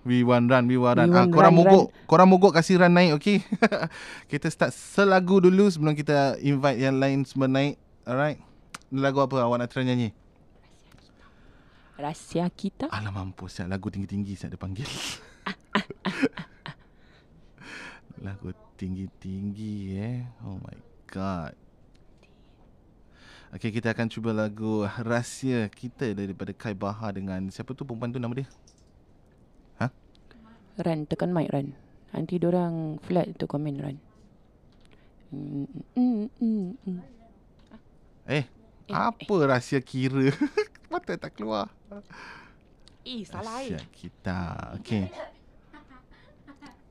We 0.08 0.24
want 0.24 0.48
run, 0.48 0.64
we 0.72 0.80
want 0.80 0.96
run. 0.96 1.12
We 1.12 1.16
Ah, 1.18 1.28
want 1.28 1.36
korang 1.36 1.54
run, 1.54 1.60
mogok, 1.60 1.84
korang 2.08 2.30
mogok 2.32 2.56
kasih 2.56 2.80
run 2.80 2.96
naik, 2.96 3.20
okay? 3.20 3.44
kita 4.32 4.48
start 4.48 4.72
selagu 4.72 5.44
dulu 5.44 5.68
sebelum 5.68 5.92
kita 5.92 6.40
invite 6.40 6.80
yang 6.80 6.96
lain 6.96 7.28
semua 7.28 7.52
naik. 7.52 7.76
Alright. 8.08 8.40
Lagu 8.90 9.20
apa 9.20 9.44
awak 9.44 9.60
nak 9.60 9.70
try 9.70 9.84
nyanyi? 9.84 10.16
Rahsia 12.00 12.48
kita. 12.48 12.88
Alah 12.90 13.12
mampus, 13.12 13.60
lagu 13.68 13.92
tinggi-tinggi 13.92 14.40
siap 14.40 14.56
dia 14.56 14.58
panggil. 14.58 14.88
lagu 18.26 18.52
tinggi-tinggi 18.76 19.76
eh. 20.00 20.20
Oh 20.44 20.60
my 20.60 20.78
god. 21.08 21.56
Okay, 23.50 23.74
kita 23.74 23.98
akan 23.98 24.14
cuba 24.14 24.30
lagu 24.30 24.86
Rahsia 24.86 25.74
Kita 25.74 26.06
daripada 26.14 26.54
Kai 26.54 26.78
Bahar 26.78 27.18
dengan 27.18 27.50
siapa 27.50 27.74
tu 27.74 27.82
perempuan 27.82 28.14
tu 28.14 28.22
nama 28.22 28.38
dia? 28.38 28.46
Run, 30.80 31.04
tekan 31.12 31.36
mic 31.36 31.52
Run. 31.52 31.76
Nanti 32.16 32.40
orang 32.40 33.04
flat 33.04 33.36
tu 33.36 33.52
komen 33.52 33.84
Run. 33.84 33.98
Mm, 35.36 35.68
mm, 35.94 36.26
mm, 36.40 36.68
mm. 36.88 37.00
Eh, 38.24 38.48
apa 38.88 39.36
rahsia 39.44 39.84
kira? 39.84 40.32
Mata 40.92 41.20
tak 41.20 41.36
keluar. 41.36 41.68
Eh, 43.10 43.26
Rahsia 43.26 43.82
kita. 43.90 44.40
Okay. 44.78 45.10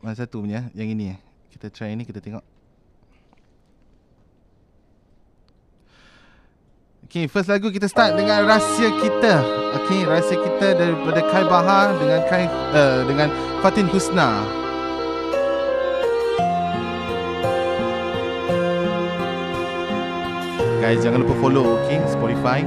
Mana 0.03 0.19
satu 0.19 0.43
punya? 0.43 0.67
Yang 0.75 0.89
ini 0.99 1.05
eh. 1.15 1.19
Kita 1.55 1.71
try 1.71 1.95
ni, 1.95 2.03
kita 2.03 2.19
tengok. 2.19 2.43
Okay, 7.07 7.31
first 7.31 7.47
lagu 7.47 7.71
kita 7.71 7.87
start 7.87 8.19
dengan 8.19 8.45
Rahsia 8.45 8.91
Kita. 8.99 9.41
Okay, 9.81 10.05
Rahsia 10.05 10.37
Kita 10.43 10.75
daripada 10.75 11.23
Kai 11.31 11.47
Bahar 11.47 11.95
dengan 11.97 12.21
Kai 12.27 12.45
uh, 12.75 13.07
dengan 13.07 13.31
Fatin 13.63 13.87
Husna. 13.87 14.43
Guys, 20.83 20.99
jangan 20.99 21.23
lupa 21.23 21.35
follow, 21.39 21.79
okay? 21.79 22.03
Spotify. 22.11 22.67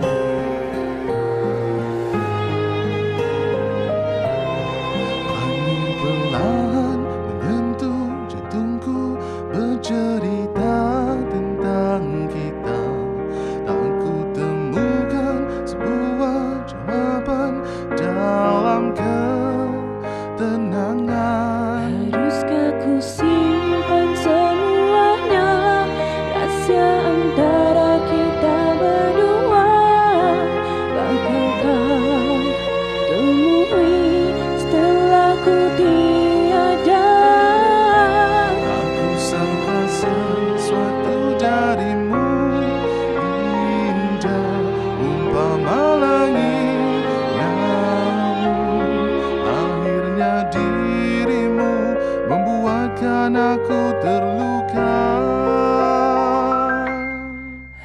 Membuatkan 52.81 53.37
aku 53.37 53.93
terluka. 54.01 54.97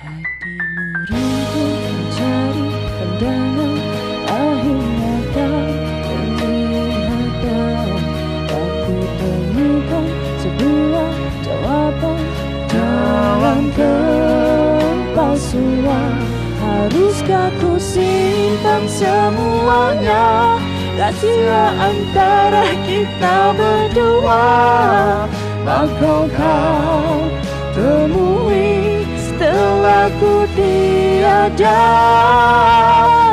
Hatimu 0.01 0.85
runtuh 1.05 1.77
mencari 1.85 2.65
pandangan 2.97 3.77
Akhirnya 4.25 5.21
tak 5.37 5.69
terlihat 6.01 7.29
Aku 8.49 8.97
temukan 9.21 10.09
sebuah 10.41 11.13
jawaban 11.45 12.17
Dalam 12.73 13.69
kepalsuan 13.77 15.13
Haruskah 16.57 17.53
ku 17.61 17.77
simpan 17.77 18.89
semuanya? 18.89 20.57
Rahsia 20.97 21.77
antara 21.77 22.65
kita 22.65 22.86
berdua. 23.21 24.45
Bakal 25.67 26.31
kau 26.31 27.27
temui 27.75 29.03
setelah 29.19 30.07
ku 30.23 30.47
tiada 30.55 31.83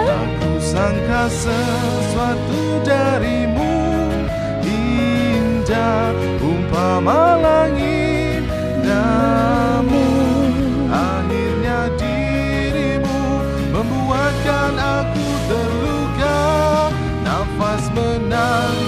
Aku 0.01 0.57
sangka 0.57 1.29
sesuatu 1.29 2.81
darimu 2.81 3.77
Indah 4.65 6.09
umpama 6.41 7.37
langit. 7.37 8.41
Namun 8.81 10.49
akhirnya 10.89 11.93
dirimu 11.93 13.21
Membuatkan 13.69 14.73
aku 14.73 15.27
terluka. 15.45 16.41
Nafas 17.21 17.85
menanti 17.93 18.82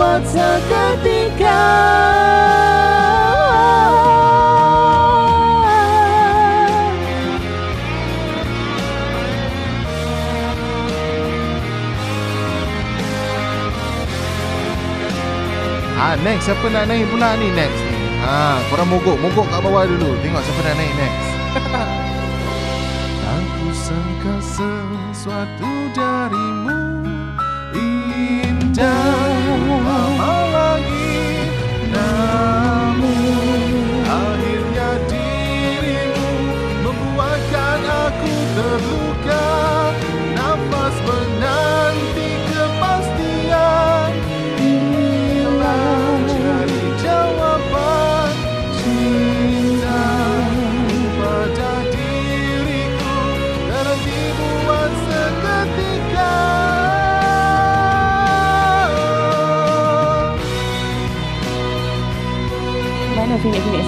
buat 0.00 0.24
seketika 0.24 1.60
Ah, 16.00 16.16
next 16.24 16.48
siapa 16.48 16.64
nak 16.72 16.88
naik 16.88 17.04
pula 17.12 17.36
ni 17.36 17.52
next 17.52 17.76
ni? 17.76 18.00
Ha, 18.24 18.56
korang 18.72 18.88
mogok, 18.88 19.20
mogok 19.20 19.44
kat 19.52 19.60
bawah 19.60 19.84
dulu. 19.84 20.16
Tengok 20.24 20.40
siapa 20.40 20.60
nak 20.64 20.74
naik 20.80 20.92
next. 20.96 21.28
Aku 23.36 23.66
sangka 23.76 24.34
sesuatu 24.40 25.70
darimu 25.92 27.04
indah 27.76 29.29
lama 29.68 30.99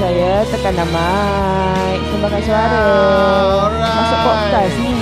saya 0.03 0.43
Tekanlah 0.51 0.87
mic 0.91 1.99
Sembahkan 2.11 2.43
suara 2.43 2.83
Alright. 3.63 3.97
Masuk 4.03 4.19
podcast 4.27 4.75
ni. 4.83 4.95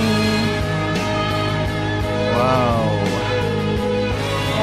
Wow. 2.37 2.85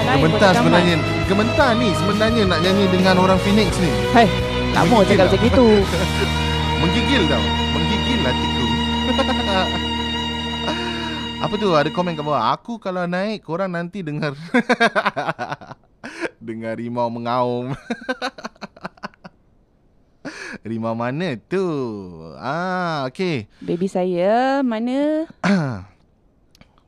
Gementar 0.09 0.51
tekan 0.55 0.63
sebenarnya. 0.63 0.97
Gementar 1.27 1.71
ni 1.79 1.89
sebenarnya 1.95 2.43
nak 2.47 2.61
nyanyi 2.63 2.85
dengan 2.91 3.15
orang 3.19 3.39
Phoenix 3.43 3.71
ni. 3.83 3.91
Hai 4.15 4.27
Tak 4.75 4.85
mau 4.87 5.03
cakap 5.03 5.27
macam 5.27 5.43
itu. 5.43 5.67
Menggigil 6.87 7.23
tau. 7.27 7.45
Menggigil 7.75 8.21
hatiku. 8.23 8.65
Apa 11.47 11.55
tu? 11.55 11.69
Ada 11.75 11.91
komen 11.91 12.15
kat 12.15 12.25
bawah. 12.27 12.55
Aku 12.55 12.79
kalau 12.79 13.11
naik 13.11 13.43
korang 13.43 13.75
nanti 13.75 14.07
dengar. 14.07 14.39
Dengar 16.39 16.79
rimau 16.79 17.11
mengaum 17.11 17.75
Rimau 20.69 20.93
mana 20.93 21.33
tu? 21.41 21.65
Ah 22.37 23.09
okay 23.09 23.49
Baby 23.59 23.89
saya 23.89 24.61
mana? 24.61 25.25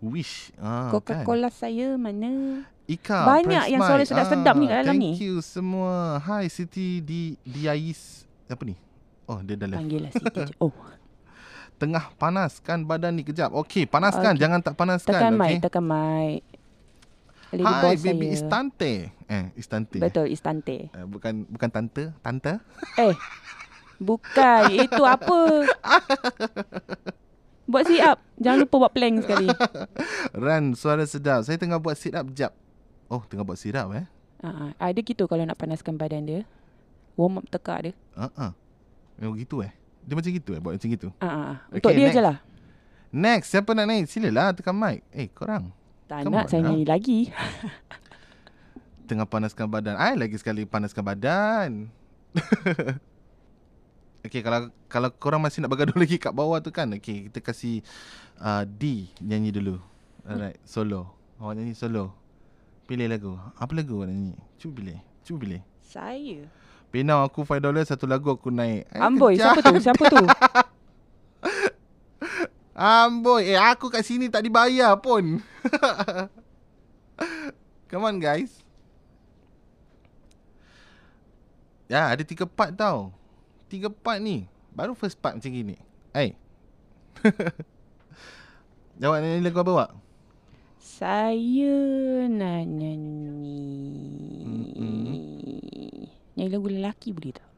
Wish. 0.00 0.52
Ah, 0.56 0.88
kan. 0.88 0.96
Coca-Cola 0.96 1.48
saya 1.48 1.96
mana? 1.96 2.64
Ika 2.88 3.20
Banyak 3.22 3.64
yang 3.68 3.80
suara 3.84 4.02
sedap-sedap 4.02 4.54
ni 4.56 4.66
kat 4.66 4.76
dalam 4.82 4.96
thank 4.96 5.00
ni. 5.00 5.10
Thank 5.14 5.24
you 5.24 5.36
semua. 5.40 6.18
Hi 6.20 6.48
Siti 6.48 7.00
di 7.00 7.36
Diais. 7.40 8.24
Apa 8.48 8.64
ni? 8.64 8.74
Oh 9.28 9.38
dia 9.44 9.54
dah 9.54 9.68
left. 9.68 9.80
Panggil 9.80 10.00
lah 10.08 10.12
Siti 10.12 10.40
Oh. 10.64 10.72
Tengah 11.76 12.12
panaskan 12.16 12.84
badan 12.84 13.16
ni. 13.16 13.22
Kejap. 13.22 13.52
Okey 13.52 13.84
panaskan. 13.84 14.34
Okey. 14.36 14.42
Jangan 14.42 14.60
tak 14.64 14.74
panaskan 14.76 15.12
Tekan 15.16 15.32
okey? 15.36 15.40
mic 15.40 15.60
Tekan 15.62 15.84
mic. 15.84 16.42
Lady 17.50 17.66
Hi 17.66 17.94
baby 17.98 18.26
saya. 18.30 18.34
Istante. 18.40 18.92
Eh 19.28 19.44
Istante. 19.54 19.98
Betul 20.00 20.26
Istante. 20.30 20.76
Eh, 20.90 21.06
Bukan 21.06 21.44
bukan 21.44 21.68
tante. 21.68 22.04
Tante? 22.24 22.56
Eh 22.96 23.14
Bukan 24.00 24.62
Itu 24.72 25.04
apa? 25.04 25.68
Buat 27.70 27.84
sit 27.86 28.02
up. 28.02 28.18
Jangan 28.34 28.66
lupa 28.66 28.82
buat 28.82 28.90
plank 28.90 29.22
sekali. 29.22 29.46
Ran 30.42 30.74
suara 30.74 31.06
sedap. 31.06 31.46
Saya 31.46 31.54
tengah 31.54 31.78
buat 31.78 31.94
sit 31.94 32.16
up 32.16 32.26
jap. 32.34 32.50
Oh 33.06 33.22
tengah 33.22 33.46
buat 33.46 33.54
sit 33.54 33.78
up 33.78 33.94
eh? 33.94 34.10
Uh, 34.40 34.74
Ada 34.74 34.98
gitu 34.98 35.28
kalau 35.28 35.46
nak 35.46 35.54
panaskan 35.54 35.94
badan 35.94 36.26
dia. 36.26 36.40
Warm 37.14 37.38
up 37.38 37.46
tekak 37.46 37.78
dia. 37.78 37.92
Uh-uh. 38.16 38.50
Oh 39.22 39.36
gitu 39.36 39.62
eh? 39.62 39.70
Dia 40.02 40.18
macam 40.18 40.32
gitu 40.32 40.50
eh? 40.50 40.58
Buat 40.58 40.80
macam 40.80 40.88
gitu? 40.90 41.08
Uh, 41.14 41.26
uh, 41.26 41.52
Okay, 41.70 41.78
Untuk 41.78 41.92
dia 41.94 42.06
next. 42.08 42.16
je 42.16 42.22
lah. 42.24 42.36
Next 43.10 43.48
Siapa 43.52 43.70
nak 43.70 43.86
naik? 43.86 44.04
Silalah 44.08 44.50
tekan 44.50 44.74
mic. 44.74 45.06
Eh 45.12 45.30
korang. 45.30 45.70
Tak 46.08 46.26
Come 46.26 46.34
nak 46.34 46.46
on 46.46 46.50
saya 46.50 46.60
lah. 46.64 46.74
nyanyi 46.74 46.84
lagi. 46.88 47.18
Tengah 49.06 49.26
panaskan 49.26 49.70
badan. 49.70 49.94
I 49.94 50.18
lagi 50.18 50.34
sekali 50.34 50.66
panaskan 50.66 51.06
badan 51.06 51.70
Okay 54.20 54.44
kalau 54.44 54.68
kalau 54.84 55.08
korang 55.16 55.40
masih 55.40 55.64
nak 55.64 55.72
bergaduh 55.72 55.96
lagi 56.02 56.20
kat 56.20 56.32
bawah 56.36 56.60
tu 56.60 56.68
kan 56.68 56.92
Okay 57.00 57.32
kita 57.32 57.40
kasih 57.40 57.80
uh, 58.36 58.68
D 58.68 59.08
nyanyi 59.24 59.48
dulu. 59.48 59.80
Alright 60.28 60.60
solo. 60.68 61.16
Awak 61.40 61.56
nyanyi 61.56 61.72
solo. 61.72 62.12
Pilih 62.84 63.08
lagu. 63.08 63.32
Apa 63.56 63.72
lagu 63.72 63.96
awak 63.96 64.12
nyanyi? 64.12 64.36
Cuba 64.60 64.72
pilih 64.76 64.98
Cuba 65.24 65.36
pilih. 65.40 65.62
Saya? 65.80 66.44
Penau 66.90 67.22
aku 67.22 67.46
5 67.46 67.62
dolar 67.62 67.86
Satu 67.86 68.04
lagu 68.04 68.28
aku 68.34 68.50
naik. 68.52 68.84
Eh, 68.92 69.00
Amboi. 69.00 69.40
Siapa 69.40 69.62
tu? 69.64 69.74
Siapa 69.80 70.02
tu? 70.10 70.20
Amboi. 72.76 73.56
Eh 73.56 73.56
aku 73.56 73.88
kat 73.88 74.04
sini 74.04 74.28
tak 74.28 74.44
dibayar 74.44 75.00
pun. 75.00 75.40
Come 77.88 78.04
on 78.04 78.20
guys. 78.20 78.60
Ya 81.88 82.06
ada 82.12 82.22
tiga 82.22 82.44
part 82.46 82.76
tau 82.76 83.19
Tiga 83.70 83.86
part 83.86 84.18
ni. 84.18 84.50
Baru 84.74 84.98
first 84.98 85.14
part 85.22 85.38
macam 85.38 85.54
gini. 85.54 85.78
Eh 86.10 86.34
Awak 89.00 89.18
nyanyi 89.22 89.40
lagu 89.46 89.62
apa 89.62 89.70
awak? 89.70 89.90
Saya 90.82 91.76
nak 92.26 92.66
nyanyi. 92.66 93.62
Nyanyi 96.34 96.50
lagu 96.50 96.68
lelaki 96.68 97.14
boleh 97.14 97.32
tak? 97.32 97.48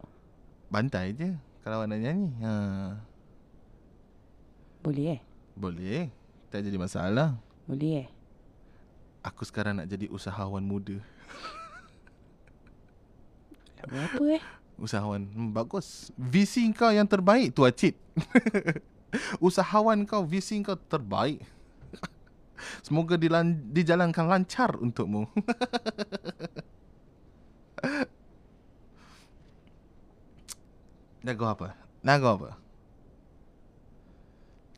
Bantai 0.71 1.17
je 1.17 1.33
Kalau 1.65 1.81
awak 1.81 1.89
nak 1.91 2.01
nyanyi. 2.05 2.29
Ha. 2.45 2.53
Boleh 4.85 5.19
eh? 5.19 5.21
Boleh. 5.57 6.13
Tak 6.53 6.61
jadi 6.63 6.77
masalah. 6.77 7.41
Boleh 7.65 8.05
eh? 8.05 8.09
Aku 9.25 9.49
sekarang 9.49 9.81
nak 9.81 9.89
jadi 9.89 10.13
usahawan 10.13 10.63
muda. 10.63 11.01
Lagu 13.83 13.97
apa 13.99 14.25
eh 14.39 14.45
Usahawan 14.81 15.29
hmm, 15.29 15.53
Bagus 15.53 16.13
Visi 16.17 16.73
kau 16.73 16.91
yang 16.91 17.07
terbaik 17.07 17.53
tu 17.55 17.65
Acid 17.65 17.95
Usahawan 19.45 20.05
kau 20.09 20.25
Visi 20.25 20.59
kau 20.65 20.77
terbaik 20.77 21.45
Semoga 22.87 23.17
dilan, 23.21 23.73
dijalankan 23.73 24.27
lancar 24.29 24.77
untukmu 24.81 25.29
Lagu 31.23 31.47
apa? 31.47 31.79
Lagu 32.03 32.27
apa? 32.27 32.59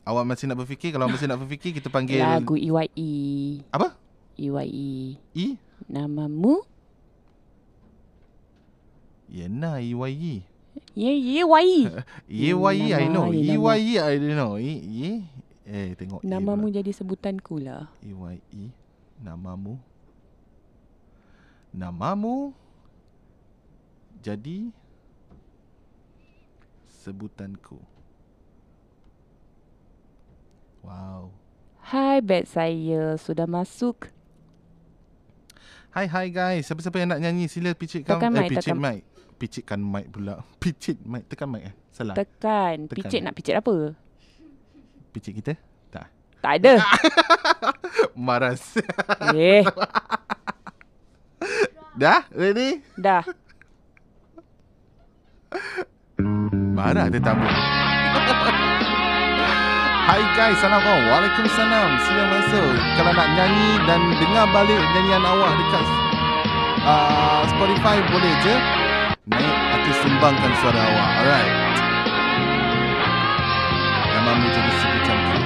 Awak 0.05 0.25
masih 0.29 0.45
nak 0.45 0.61
berfikir 0.61 0.93
Kalau 0.93 1.09
masih 1.09 1.25
nak 1.25 1.41
berfikir 1.41 1.73
Kita 1.73 1.89
panggil 1.89 2.21
Lagu 2.21 2.53
E 2.53 2.69
EYE 2.69 3.65
Apa? 3.73 3.97
EYE 4.37 5.17
E? 5.33 5.57
Namamu 5.89 6.74
Yena 9.29 9.81
EYE 9.81 10.45
Ya 10.95 11.11
ye 11.11 11.43
YE 11.43 11.89
EYE 12.29 12.87
I 12.99 13.07
know. 13.07 13.31
Nama, 13.31 13.35
ya, 13.35 13.55
nama. 13.55 13.75
EYE 13.75 13.95
I 13.99 14.13
don't 14.19 14.35
know. 14.35 14.53
E, 14.59 14.73
e? 14.79 15.11
Eh 15.65 15.95
tengok 15.97 16.21
E 16.23 16.27
Namamu 16.27 16.69
jadi 16.71 16.91
sebutanku 16.93 17.59
lah. 17.59 17.89
EYE 18.03 18.71
Namamu. 19.23 19.79
Namamu 21.75 22.55
Jadi 24.23 24.71
Sebutanku 26.87 27.77
Wow. 30.85 31.33
Hai. 31.81 32.21
Bed 32.21 32.45
saya. 32.45 33.17
Sudah 33.17 33.49
masuk. 33.49 34.13
Hai 35.95 36.11
hai 36.11 36.27
guys, 36.27 36.67
siapa-siapa 36.67 36.99
yang 36.99 37.09
nak 37.15 37.23
nyanyi? 37.23 37.47
Sila 37.47 37.71
picitkan 37.71 38.19
Tekan 38.19 38.35
eh 38.35 38.43
mic, 38.43 38.49
picit 38.51 38.75
mic. 38.75 39.07
Picitkan 39.35 39.83
mic 39.83 40.07
pula. 40.09 40.39
Picit 40.63 40.95
mic, 41.03 41.27
tekan 41.27 41.51
mic 41.51 41.67
eh. 41.67 41.73
Salah. 41.91 42.15
Tekan. 42.15 42.87
Tekan. 42.87 42.95
Picit 42.95 43.19
nak 43.19 43.33
picit 43.35 43.55
apa? 43.55 43.95
Picit 45.11 45.31
kita? 45.35 45.53
Tak. 45.91 46.07
Tak 46.39 46.53
ada. 46.59 46.73
Maras. 48.27 48.75
eh, 49.31 49.63
Dah? 51.95 52.27
Ready? 52.35 52.83
dah. 52.99 53.23
Marah 56.75 57.07
tetamu. 57.07 57.47
Hai 60.05 60.21
guys, 60.35 60.59
Assalamualaikum. 60.59 60.99
Waalaikumsalam. 61.07 61.89
Sila 62.03 62.23
masuk. 62.29 62.71
Kalau 62.99 63.11
nak 63.15 63.27
nyanyi 63.31 63.69
dan 63.87 64.01
dengar 64.19 64.45
balik 64.51 64.83
nyanyian 64.91 65.23
awak 65.23 65.51
dekat 65.55 65.85
uh, 66.83 67.41
Spotify 67.47 67.97
boleh 68.11 68.33
je. 68.43 68.55
Naik 69.25 69.57
atau 69.73 69.93
sumbangkan 70.05 70.53
suara 70.61 70.81
awak. 70.85 71.09
Alright. 71.25 71.53
Namamu 74.13 74.47
jadi 74.53 74.71
super 74.77 74.99
cantik. 75.01 75.44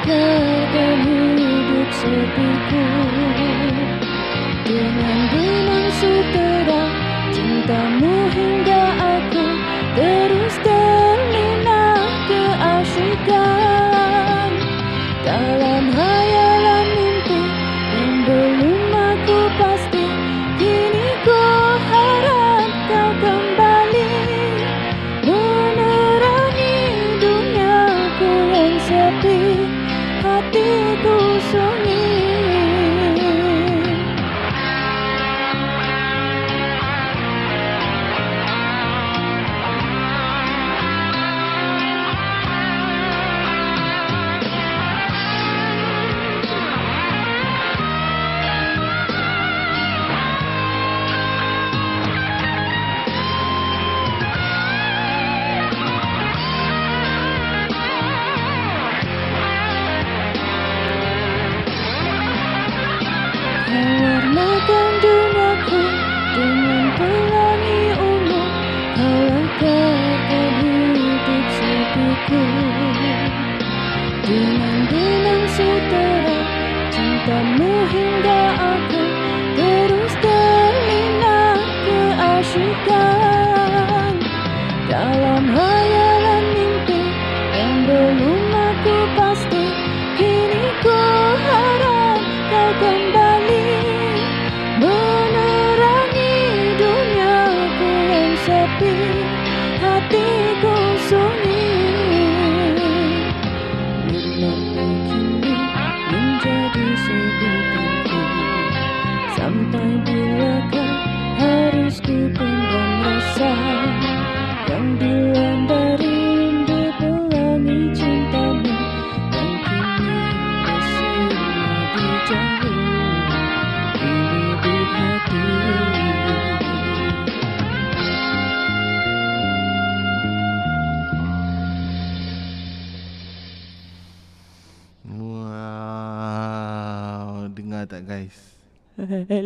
Lekarkan 0.00 1.36
hidup 1.36 1.90
sepiku 1.92 2.84
Dengan 4.64 5.18
benang 5.28 5.88
sutera 5.92 6.88
cintamu 7.28 8.19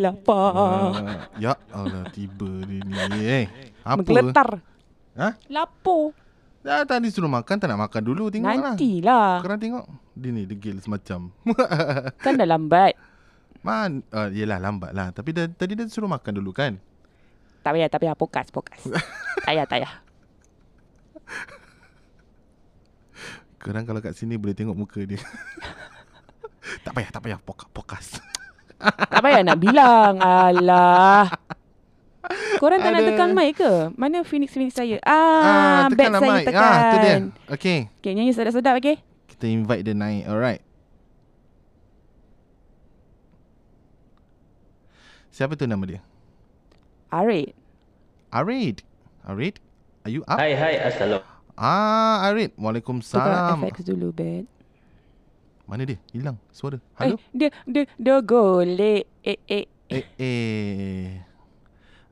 Lapar 0.05 0.53
Uh, 0.55 1.17
ya 1.40 1.57
Allah 1.73 2.05
tiba 2.12 2.51
dia 2.69 3.03
ni 3.09 3.21
eh. 3.25 3.45
Apa? 3.81 4.05
Menggeletar 4.05 4.61
Ha? 5.14 5.29
Lapar 5.49 6.12
Dah 6.64 6.83
tadi 6.88 7.12
suruh 7.12 7.29
makan 7.29 7.61
tak 7.61 7.69
nak 7.69 7.88
makan 7.88 8.03
dulu 8.05 8.33
tengoklah. 8.33 8.73
Nantilah 8.73 9.45
Korang 9.45 9.61
tengok. 9.61 9.85
Dia 10.17 10.31
ni 10.33 10.43
degil 10.49 10.81
semacam. 10.81 11.29
Kan 12.25 12.40
dah 12.40 12.49
lambat 12.49 12.97
Man, 13.64 14.05
uh, 14.12 14.29
yelah 14.29 14.61
lambat 14.61 14.93
lah. 14.93 15.09
Tapi 15.12 15.33
dah, 15.33 15.49
tadi 15.49 15.73
dia 15.77 15.88
suruh 15.88 16.09
makan 16.09 16.37
dulu 16.37 16.53
kan? 16.53 16.77
Tak 17.64 17.73
payah 17.73 17.88
tak 17.88 18.05
payah 18.05 18.12
Pokas 18.12 18.53
Pokas 18.53 18.81
Tak 19.45 19.49
payah 19.49 19.64
tak 19.64 19.81
payah 19.81 19.93
Korang 23.64 23.88
kalau 23.88 24.05
kat 24.05 24.12
sini 24.12 24.37
boleh 24.37 24.53
tengok 24.53 24.77
muka 24.77 25.01
dia. 25.09 25.17
tak 26.85 26.93
payah, 26.93 27.09
tak 27.09 27.25
payah. 27.25 27.40
Poka, 27.40 27.64
pokas. 27.73 28.21
Tak 28.81 29.21
payah 29.23 29.41
nak 29.45 29.59
bilang. 29.59 30.19
Alah. 30.21 31.31
Korang 32.57 32.81
tak 32.81 32.91
nak 32.97 33.03
Ada. 33.05 33.09
tekan 33.13 33.31
mic 33.37 33.61
ke? 33.61 33.73
Mana 34.01 34.25
Phoenix-Phoenix 34.25 34.73
saya? 34.73 34.97
Ah, 35.05 35.93
back 35.93 36.09
tekanlah 36.09 36.21
saya 36.25 36.33
mic. 36.33 36.45
tekan. 36.49 36.65
Ah, 36.65 36.81
tu 36.81 36.97
dia. 36.97 37.17
Okay. 37.53 37.79
Okay, 38.01 38.13
nyanyi 38.17 38.33
sedap-sedap, 38.33 38.81
okay? 38.81 38.97
Kita 39.29 39.45
invite 39.45 39.85
dia 39.85 39.93
naik. 39.93 40.25
Alright. 40.25 40.63
Siapa 45.35 45.59
tu 45.59 45.67
nama 45.67 45.83
dia? 45.85 46.01
Arid. 47.11 47.53
Arid. 48.31 48.77
Arid? 49.27 49.55
Are 50.07 50.13
you 50.13 50.23
up? 50.25 50.39
Hai 50.39 50.55
hai 50.55 50.75
assalamualaikum. 50.79 51.33
Ah, 51.59 52.25
Arid. 52.31 52.51
Tukar 52.55 52.63
Waalaikumsalam. 52.65 53.59
FX 53.69 53.77
dulu, 53.85 54.09
Bet. 54.15 54.47
Mana 55.64 55.88
dia? 55.88 55.96
Hilang 56.12 56.37
suara. 56.53 56.77
Halo? 57.00 57.16
Eh, 57.16 57.20
dia, 57.33 57.48
dia, 57.64 57.85
dia 57.96 58.16
golek. 58.20 59.09
Eh, 59.24 59.40
eh. 59.48 59.64
Eh, 59.88 60.07
eh. 60.20 61.24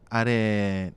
Aret. 0.08 0.96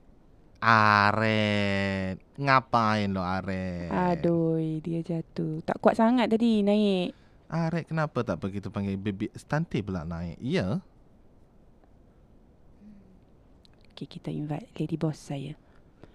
Aret. 0.64 2.16
Ngapain 2.40 3.12
lo 3.12 3.20
Aret? 3.20 3.92
Aduh, 3.92 4.56
dia 4.80 5.04
jatuh. 5.04 5.60
Tak 5.68 5.84
kuat 5.84 6.00
sangat 6.00 6.32
tadi 6.32 6.64
naik. 6.64 7.12
Aret 7.52 7.92
kenapa 7.92 8.24
tak 8.24 8.40
begitu 8.40 8.72
panggil 8.72 8.96
baby 8.96 9.28
stunting 9.36 9.84
pula 9.84 10.08
naik? 10.08 10.40
Ya. 10.40 10.80
Okay, 13.92 14.08
kita 14.08 14.32
invite 14.32 14.72
lady 14.76 14.96
boss 14.96 15.20
saya. 15.20 15.56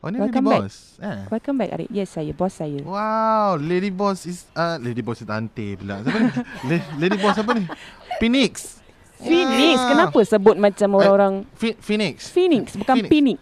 Oh 0.02 0.10
ni 0.10 0.18
lady 0.18 0.34
Welcome 0.34 0.46
back. 0.48 0.62
boss. 0.66 0.76
Eh. 0.98 1.20
Welcome 1.30 1.56
back, 1.56 1.70
Arid. 1.72 1.90
Yes, 1.90 2.10
saya. 2.10 2.34
Boss 2.34 2.58
saya. 2.58 2.82
Wow, 2.82 3.54
lady 3.56 3.90
boss 3.90 4.26
is 4.26 4.50
uh, 4.52 4.82
lady 4.82 5.00
boss 5.00 5.22
tante 5.22 5.78
pula. 5.78 6.02
Siapa 6.02 6.18
ni? 6.18 6.30
La- 6.68 6.90
lady 6.98 7.18
boss 7.18 7.38
apa 7.38 7.52
ni? 7.54 7.64
Phoenix. 8.18 8.82
Phoenix. 9.22 9.78
Ah. 9.78 9.88
Kenapa 9.94 10.20
sebut 10.26 10.58
macam 10.58 10.90
orang-orang... 10.98 11.34
Phi- 11.54 11.78
Phoenix. 11.78 12.26
Phoenix, 12.28 12.74
bukan 12.74 13.06
Phoenix. 13.06 13.14
Phoenix. 13.14 13.42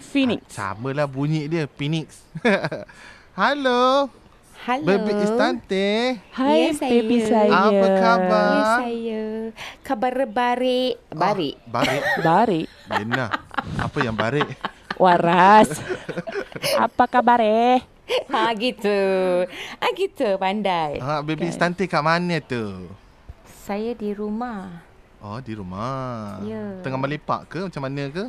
Phoenix. 0.00 0.40
Ah, 0.56 0.72
samalah 0.72 1.04
bunyi 1.04 1.44
dia, 1.44 1.68
Phoenix. 1.68 2.24
Halo. 3.36 4.08
Halo. 4.64 4.84
Baby 4.84 5.12
Istante. 5.20 6.16
Hai, 6.32 6.56
Ya, 6.58 6.70
baby 6.74 7.16
saya. 7.20 7.44
saya. 7.44 7.52
Apa 7.68 7.86
khabar? 7.94 8.48
Ya 8.48 8.64
saya. 8.80 9.24
Kabar 9.84 10.12
barik. 10.24 10.96
Barik. 11.12 11.54
Oh, 11.54 11.68
barik. 11.70 12.02
Barik. 12.18 12.66
Lena. 12.88 13.26
Apa 13.76 13.98
yang 14.00 14.16
barik? 14.16 14.48
Waras. 14.98 15.70
Apa 16.84 17.06
kabar 17.08 17.38
eh? 17.40 17.80
ha 18.26 18.48
gitu. 18.52 18.98
Ah 19.76 19.90
gitu 19.92 20.36
pandai. 20.36 20.96
Ha, 20.98 21.20
baby 21.20 21.44
Kan. 21.44 21.52
Istante 21.52 21.84
kat 21.84 22.00
mana 22.00 22.40
tu? 22.40 22.88
Saya 23.62 23.92
di 23.92 24.10
rumah. 24.10 24.80
Oh, 25.18 25.38
di 25.38 25.52
rumah. 25.52 26.40
Ya. 26.42 26.80
Tengah 26.80 26.96
melepak 26.96 27.46
ke? 27.46 27.58
Macam 27.60 27.82
mana 27.84 28.08
ke? 28.08 28.24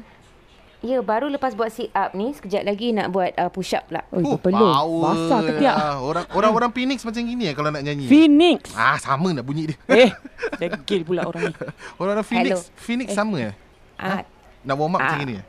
Ya, 0.79 1.03
baru 1.03 1.27
lepas 1.27 1.51
buat 1.53 1.67
sit 1.69 1.91
up 1.91 2.15
ni, 2.15 2.31
sekejap 2.31 2.63
lagi 2.63 2.95
nak 2.95 3.11
buat 3.11 3.35
uh, 3.35 3.51
push 3.51 3.75
up 3.75 3.83
pula. 3.85 3.99
Oh, 4.09 4.35
Oh, 4.35 4.37
power 4.39 5.11
Basah 5.11 5.39
ketiak. 5.43 5.75
lah. 5.75 5.95
Orang 6.07 6.25
orang 6.31 6.51
orang 6.55 6.71
Phoenix 6.71 7.03
macam 7.03 7.19
gini 7.19 7.43
eh 7.45 7.53
kalau 7.53 7.67
nak 7.67 7.83
nyanyi. 7.83 8.07
Phoenix. 8.07 8.71
Ah, 8.73 8.95
sama 8.95 9.35
nak 9.35 9.43
bunyi 9.43 9.69
dia. 9.69 9.77
Eh, 9.91 10.09
degil 10.59 11.03
pula 11.03 11.27
orang 11.27 11.51
ni. 11.51 11.55
Orang-orang 11.95 12.23
Phoenix, 12.23 12.55
Hello. 12.63 12.79
Phoenix 12.79 13.07
sama 13.11 13.37
eh? 13.43 13.53
Ah, 13.95 14.23
Nak 14.61 14.75
warm 14.75 14.95
up 14.95 14.99
Ah. 14.99 15.03
macam 15.05 15.19
gini 15.19 15.33
eh? 15.39 15.45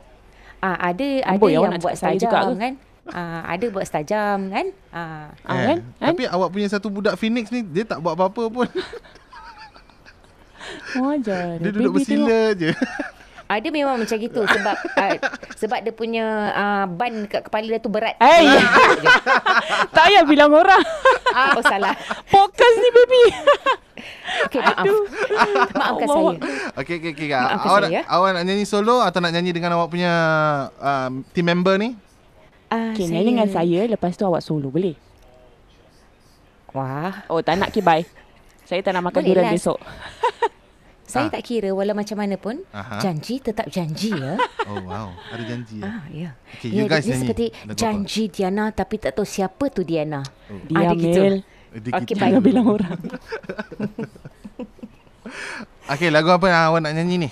Ah 0.61 0.77
ada 0.79 1.03
ada 1.21 1.35
Amboi, 1.35 1.51
awak 1.51 1.65
yang 1.67 1.73
nak 1.73 1.81
buat 1.81 1.95
saya 1.97 2.15
juga 2.15 2.39
ke? 2.39 2.53
kan. 2.55 2.73
Ah, 3.09 3.41
ada 3.49 3.65
buat 3.67 3.81
stajam 3.83 4.39
kan. 4.47 4.65
Ah. 4.93 5.33
Ah, 5.41 5.55
Eh, 5.57 5.65
kan? 5.65 5.77
Kan? 5.97 6.07
Tapi 6.13 6.23
awak 6.29 6.49
punya 6.53 6.69
satu 6.69 6.87
budak 6.87 7.17
Phoenix 7.17 7.49
ni 7.49 7.65
dia 7.65 7.81
tak 7.83 7.97
buat 7.97 8.13
apa-apa 8.13 8.43
pun. 8.47 8.69
Wajar. 10.93 11.57
dia 11.57 11.71
duduk 11.71 11.97
bersila 11.97 12.53
je. 12.53 12.71
Dia 13.57 13.71
memang 13.73 13.97
macam 13.97 14.15
gitu 14.15 14.41
sebab 14.55 14.75
uh, 14.77 15.13
sebab 15.57 15.79
dia 15.81 15.91
punya 15.91 16.25
uh, 16.51 16.85
ban 16.85 17.25
dekat 17.25 17.41
kepala 17.43 17.67
dia 17.67 17.81
tu 17.81 17.89
berat. 17.89 18.15
Eh, 18.15 18.47
tak 19.95 20.05
payah 20.05 20.23
bilang 20.23 20.53
orang. 20.53 20.79
Ah, 21.31 21.57
oh 21.57 21.63
salah. 21.63 21.91
Podcast 22.27 22.75
ni, 22.77 22.89
baby. 22.93 23.23
Okey, 24.47 24.59
maaf. 24.59 24.85
Maafkan 25.71 26.07
Allah. 26.07 26.33
saya. 26.39 26.79
Okey 26.79 26.95
okey 26.97 27.11
okey. 27.11 27.27
Maafkan 27.29 27.67
Awak 27.67 27.81
saya, 27.83 27.99
nak, 27.99 28.03
awak 28.09 28.29
nak 28.31 28.43
nyanyi 28.45 28.65
solo 28.65 28.95
atau 29.01 29.19
nak 29.19 29.31
nyanyi 29.31 29.51
dengan 29.51 29.75
awak 29.75 29.91
punya 29.91 30.11
um, 30.77 31.21
team 31.31 31.45
member 31.45 31.75
ni? 31.75 31.93
Ah, 32.67 32.95
Okay, 32.95 33.05
nyanyi 33.05 33.35
dengan 33.35 33.47
saya. 33.51 33.83
Lepas 33.85 34.15
tu 34.15 34.23
awak 34.23 34.39
solo, 34.39 34.71
boleh? 34.71 34.95
Wah, 36.71 37.27
Oh, 37.27 37.43
tak 37.43 37.59
nak, 37.59 37.69
okay, 37.69 37.83
bye. 37.83 38.03
Saya 38.63 38.79
tak 38.79 38.95
nak 38.95 39.11
makan 39.11 39.21
durian 39.21 39.43
lah. 39.43 39.51
besok. 39.51 39.75
Saya 41.11 41.27
Ah. 41.27 41.31
tak 41.35 41.43
kira 41.43 41.69
walau 41.69 41.91
macam 41.91 42.15
mana 42.15 42.35
pun, 42.35 42.55
Aha. 42.71 42.97
janji 42.97 43.37
tetap 43.37 43.67
janji 43.67 44.09
ya. 44.09 44.39
Oh 44.71 44.79
wow, 44.81 45.11
ada 45.27 45.43
janji 45.43 45.77
ya. 45.77 45.83
ah, 45.83 46.01
ya. 46.07 46.29
Okay, 46.55 46.71
ya, 46.71 46.73
you 46.73 46.83
guys 46.87 47.01
dia 47.01 47.11
nyanyi. 47.11 47.21
seperti 47.21 47.45
Lagu 47.51 47.67
apa? 47.67 47.75
janji 47.75 48.23
Diana 48.29 48.63
tapi 48.71 48.95
tak 48.95 49.11
tahu 49.11 49.25
siapa 49.27 49.63
tu 49.67 49.83
Diana. 49.83 50.23
Diam, 50.63 50.95
gitu. 50.95 51.19
Mel. 51.19 51.35
Eh, 51.71 51.77
dia 51.77 51.91
Okey, 51.93 52.07
kita 52.07 52.23
baik. 52.25 52.39
Bilang 52.39 52.67
orang. 52.69 52.95
Okey, 55.87 56.07
lagu 56.07 56.29
apa 56.29 56.45
yang 56.47 56.61
awak 56.69 56.79
nak 56.81 56.93
nyanyi 56.93 57.15
ni? 57.17 57.29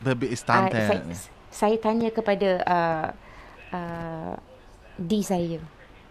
Baby 0.00 0.30
is 0.30 0.42
Ah, 0.42 0.66
Tante. 0.66 0.80
saya, 0.80 1.02
saya 1.48 1.76
tanya 1.78 2.08
kepada 2.08 2.48
uh, 2.64 3.08
uh, 3.70 4.34
di 4.96 5.20
saya. 5.20 5.58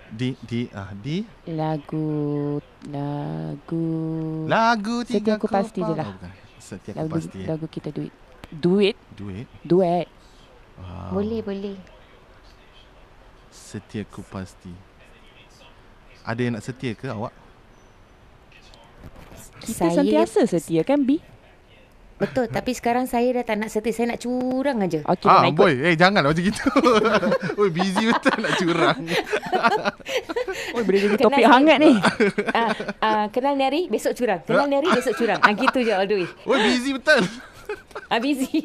Di 0.08 0.36
di 0.42 0.68
ah 0.72 0.92
di 0.94 1.26
Lagu... 1.48 2.60
Lagu... 2.86 3.86
lagu 4.46 4.96
tiga 5.04 5.40
Pasti 5.40 5.80
je 5.80 5.94
lah. 5.94 6.06
Oh, 6.06 6.14
bukan. 6.14 6.32
Setiaku 6.72 7.00
lagu, 7.04 7.16
pasti. 7.20 7.40
lagu 7.44 7.66
kita 7.68 7.90
duit. 7.92 8.14
Duit? 8.48 8.96
Duit. 9.12 9.48
Duet. 9.68 10.08
Wow. 10.80 11.20
Boleh, 11.20 11.44
boleh. 11.44 11.76
Setiaku 13.52 14.24
pasti. 14.32 14.72
Ada 16.24 16.40
yang 16.40 16.54
nak 16.56 16.64
setia 16.64 16.96
ke 16.96 17.12
awak? 17.12 17.36
Kita 19.60 19.92
sentiasa 19.92 20.48
setia 20.48 20.88
kan, 20.88 21.04
B? 21.04 21.20
Betul, 22.22 22.46
tapi 22.54 22.72
sekarang 22.72 23.06
saya 23.06 23.34
dah 23.34 23.44
tak 23.44 23.58
nak 23.58 23.68
setia, 23.68 23.92
saya 23.92 24.14
nak 24.14 24.22
curang 24.22 24.78
aja. 24.80 25.02
Okey, 25.04 25.26
ah, 25.26 25.42
nak 25.42 25.50
ikut. 25.50 25.58
boy, 25.58 25.74
eh 25.82 25.96
jangan 25.96 26.22
macam 26.22 26.38
gitu. 26.40 26.64
Oi, 27.60 27.70
busy 27.70 28.04
betul 28.08 28.36
nak 28.38 28.54
curang. 28.56 29.00
Oh, 30.72 30.84
boleh 30.84 31.00
jadi 31.02 31.16
topik 31.18 31.44
hangat 31.44 31.78
ni. 31.80 31.92
ah, 32.54 32.72
ah, 33.00 33.26
kenal 33.28 33.56
ni 33.56 33.64
hari, 33.64 33.82
besok 33.88 34.16
curang. 34.16 34.40
Kenal 34.42 34.68
ni 34.68 34.76
hari, 34.78 34.88
besok 34.90 35.16
curang. 35.16 35.40
Ah, 35.40 35.52
gitu 35.52 35.80
je 35.80 35.92
all 35.92 36.08
the 36.08 36.24
way. 36.24 36.28
Oi, 36.46 36.58
busy 36.62 36.90
betul. 36.92 37.22
Ah, 38.08 38.20
busy. 38.20 38.64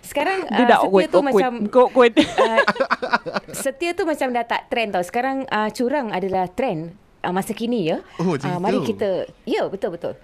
Sekarang 0.00 0.46
Dia 0.46 0.62
uh, 0.62 0.66
dah 0.66 0.78
setia 0.78 0.86
awkward, 0.86 1.06
tu 1.06 1.18
awkward. 1.18 1.34
macam 1.34 1.52
Awkward. 1.68 2.12
uh, 2.16 2.60
setia 3.52 3.90
tu 3.92 4.02
macam 4.02 4.28
dah 4.30 4.44
tak 4.44 4.62
trend 4.66 4.90
tau. 4.94 5.02
Sekarang 5.02 5.36
uh, 5.44 5.68
curang 5.70 6.10
adalah 6.10 6.46
trend 6.48 6.94
uh, 7.20 7.32
masa 7.34 7.50
kini 7.50 7.90
ya. 7.90 7.98
Oh, 8.16 8.38
Ah, 8.40 8.58
mari 8.58 8.78
kita 8.82 9.26
Ya, 9.42 9.66
betul 9.66 9.94
betul. 9.94 10.14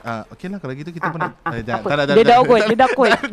Ah, 0.00 0.22
okey 0.30 0.46
lah 0.46 0.62
kalau 0.62 0.74
gitu 0.74 0.90
kita 0.90 1.06
Ah, 1.06 1.12
pun 1.12 1.20
ah, 1.20 1.32
ah, 1.42 1.52
eh, 1.52 1.62
jangan- 1.66 1.82
apa? 1.82 1.88
tak, 1.88 1.96
tak, 1.98 2.06
tak, 2.06 2.14
Dia 2.14 2.24
dah 2.24 2.36
awkward. 2.38 2.62
Dia 2.62 2.76
dah 2.76 2.86
awkward. 2.86 3.20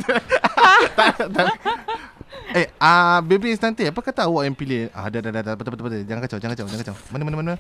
Eh, 2.54 2.69
ah 2.78 3.17
baby 3.26 3.50
Instante, 3.50 3.82
apa 3.82 3.98
kata 3.98 4.30
awak 4.30 4.46
yang 4.46 4.54
pilih? 4.54 4.86
Ah, 4.93 5.10
dah 5.10 5.22
dah 5.22 5.32
dah, 5.34 5.41
dah 5.41 5.54
betul 5.58 5.74
betul 5.74 5.86
betul. 5.89 6.06
Jangan 6.06 6.22
kacau, 6.22 6.38
jangan 6.38 6.54
kacau, 6.54 6.65
jangan 6.69 6.82
kacau. 6.86 6.96
Mana 7.10 7.24
mana 7.26 7.36
mana. 7.36 7.54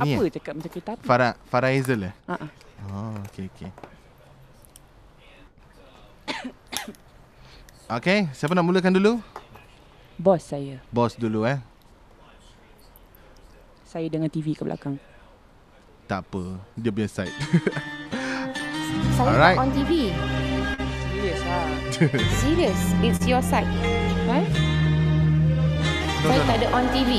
Ni 0.00 0.16
Apa 0.16 0.24
eh? 0.24 0.30
cakap 0.32 0.52
macam 0.56 0.70
kereta 0.72 0.90
api? 0.96 1.04
Farah 1.04 1.32
Farah 1.44 1.68
Hazel 1.68 2.00
eh? 2.08 2.14
Ha, 2.24 2.34
ha. 2.34 2.46
Oh, 2.88 3.12
okey 3.28 3.52
okey. 3.52 3.68
Okey, 7.92 8.18
siapa 8.32 8.56
nak 8.56 8.64
mulakan 8.64 8.96
dulu? 8.96 9.20
Bos 10.16 10.40
saya. 10.40 10.80
Bos 10.88 11.12
dulu 11.12 11.44
eh. 11.44 11.60
Saya 13.84 14.08
dengan 14.08 14.32
TV 14.32 14.56
ke 14.56 14.64
belakang. 14.64 14.96
Tak 16.08 16.24
apa, 16.24 16.56
dia 16.72 16.88
punya 16.88 17.04
side. 17.04 17.36
Saya 19.12 19.28
Alright. 19.28 19.56
tak 19.56 19.64
on 19.64 19.70
TV. 19.72 19.92
Serius 21.12 21.40
lah. 21.44 21.66
Serious, 22.40 22.80
it's 23.04 23.22
your 23.28 23.42
side. 23.44 23.68
Kan? 24.24 24.44
No, 26.22 26.28
saya 26.30 26.38
no, 26.38 26.44
tak 26.46 26.56
no. 26.56 26.58
ada 26.58 26.68
on 26.72 26.86
TV. 26.90 27.10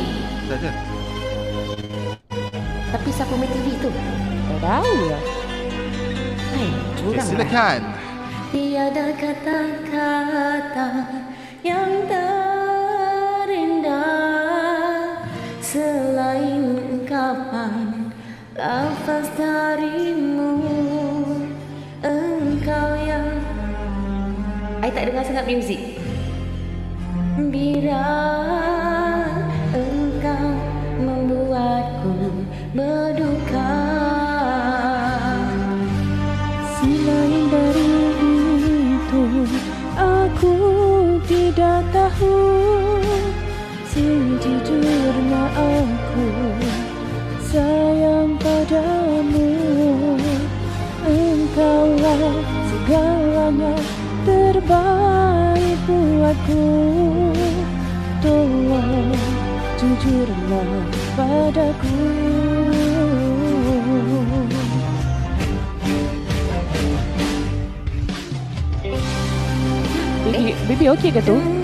Tak 0.49 0.58
ada. 0.58 0.71
Tapi 2.93 3.10
siapa 3.10 3.34
main 3.34 3.49
TV 3.49 3.67
tu? 3.77 3.89
Tak 3.89 4.60
tahu 4.60 4.93
lah. 5.08 5.23
Hai, 6.53 6.69
Okay, 6.69 6.69
curang 6.99 7.17
lah. 7.17 7.25
silakan. 7.25 7.82
Tiada 8.53 9.10
kata-kata 9.17 10.89
yang 11.65 12.06
terindah 13.34 13.97
selain 15.58 16.77
ungkapan 16.77 18.13
lafaz 18.53 19.25
darimu. 19.34 20.83
tak 25.04 25.12
dengar 25.12 25.28
sangat 25.28 25.46
muzik. 25.52 26.00
Bila 27.52 28.08
engkau 29.76 30.48
membuatku 30.96 32.16
berduka 32.72 33.76
Selain 36.80 37.44
dari 37.52 37.92
itu 38.96 39.24
aku 40.00 40.56
tidak 41.28 41.84
tahu 41.92 42.39
Sejujurnya 43.92 45.44
aku 45.52 45.92
Tolong 58.19 59.15
jujurlah 59.79 60.84
padaku 61.15 61.95
Baby, 70.27 70.51
baby 70.67 70.86
okey 70.91 71.15
ke 71.15 71.23
tu? 71.23 71.62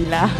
Alah, 0.00 0.32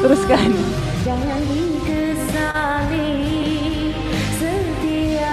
Teruskan. 0.00 0.48
Jangan 1.04 1.44
dikesali 1.44 3.12
setiap 4.40 5.28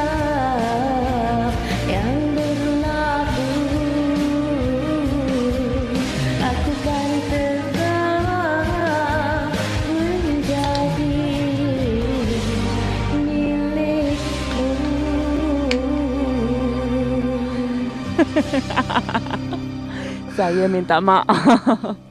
yang 1.88 2.36
berlaku. 2.36 3.48
Aku 6.44 6.72
kan 6.84 7.12
tetap 7.32 8.68
menjadi 9.88 11.16
milikmu. 13.16 14.68
Saya 20.36 20.68
minta 20.68 21.00
maaf 21.00 21.96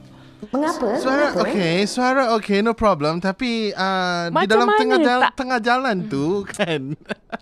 Mengapa? 0.49 0.87
Suara 0.95 1.23
Mengapa, 1.27 1.39
eh? 1.39 1.43
okey, 1.45 1.77
suara 1.83 2.23
okey, 2.33 2.59
no 2.59 2.71
problem. 2.71 3.17
Tapi 3.17 3.69
uh, 3.69 4.27
di 4.27 4.33
Macam 4.33 4.47
dalam 4.47 4.65
mana 4.65 4.79
tengah 4.79 4.99
jalan, 4.99 5.21
tak- 5.21 5.35
tengah 5.35 5.59
jalan 5.59 5.95
tu 6.05 6.25
kan. 6.53 6.81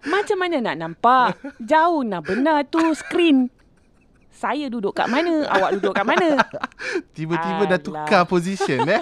Macam 0.03 0.37
mana 0.37 0.55
nak 0.59 0.75
nampak 0.75 1.27
Jauh 1.59 2.01
nak 2.01 2.21
benar 2.23 2.61
tu 2.63 2.81
skrin 2.93 3.49
Saya 4.29 4.67
duduk 4.67 4.93
kat 4.93 5.05
mana 5.05 5.45
Awak 5.47 5.69
duduk 5.75 5.93
kat 5.93 6.03
mana 6.03 6.37
Tiba-tiba 7.11 7.63
dah 7.63 7.71
Alah. 7.71 7.79
tukar 7.79 8.23
position 8.23 8.81
eh. 8.85 9.01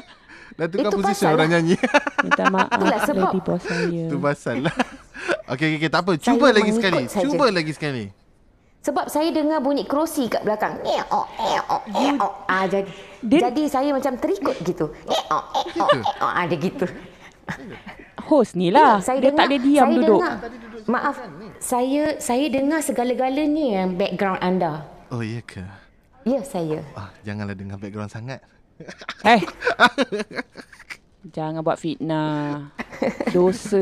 Dah 0.53 0.67
tukar 0.67 0.87
Itu 0.87 0.97
position 0.97 1.27
orang 1.29 1.39
lah. 1.39 1.53
nyanyi. 1.57 1.75
Minta 2.23 2.43
maaf 2.47 2.69
Itulah 2.69 2.99
sebab- 3.01 3.25
Lady 3.25 3.39
boss 3.41 3.61
saya 3.63 4.03
tu 4.05 4.17
pasal 4.17 4.55
lah. 4.61 4.75
Okey, 5.45 5.65
okey, 5.65 5.77
okay, 5.77 5.89
tak 5.89 6.01
apa. 6.01 6.11
Saya 6.13 6.25
Cuba 6.25 6.47
lagi 6.49 6.61
mengikut 6.65 6.77
sekali. 6.79 7.03
saja. 7.05 7.23
Cuba 7.23 7.45
lagi 7.49 7.71
sekali. 7.73 8.03
Sebab 8.83 9.07
saya 9.07 9.31
dengar 9.31 9.63
bunyi 9.63 9.87
kerusi 9.87 10.27
kat 10.27 10.43
belakang. 10.43 10.75
Eok, 10.83 11.27
eok, 11.39 11.81
eok. 11.87 12.33
Ah, 12.45 12.67
jadi, 12.67 12.83
Dia- 13.23 13.47
jadi 13.47 13.63
saya 13.71 13.89
macam 13.95 14.19
terikut 14.19 14.59
gitu. 14.59 14.91
Eok, 15.07 15.43
eok, 15.71 15.89
eok. 16.03 16.19
Ah, 16.19 16.43
ada 16.43 16.51
gitu. 16.51 16.83
Host 18.23 18.55
ni 18.55 18.71
lah 18.71 19.03
Ya, 19.03 19.19
Dia 19.19 19.31
tak 19.35 19.51
boleh 19.51 19.59
diam 19.59 19.83
saya 19.83 19.95
duduk 19.99 20.19
Dengar, 20.23 20.35
maaf, 20.87 21.15
saya 21.59 22.03
saya 22.23 22.45
dengar 22.47 22.79
segala-galanya 22.79 23.65
yang 23.83 23.89
background 23.95 24.39
anda. 24.39 24.87
Oh, 25.11 25.19
iya 25.19 25.43
ke? 25.43 25.63
Ya, 26.23 26.39
saya. 26.43 26.83
Ah, 26.95 27.11
janganlah 27.23 27.55
dengar 27.55 27.75
background 27.75 28.11
sangat. 28.11 28.39
Eh 29.23 29.39
Jangan 31.35 31.63
buat 31.63 31.79
fitnah 31.79 32.67
Dosa 33.31 33.79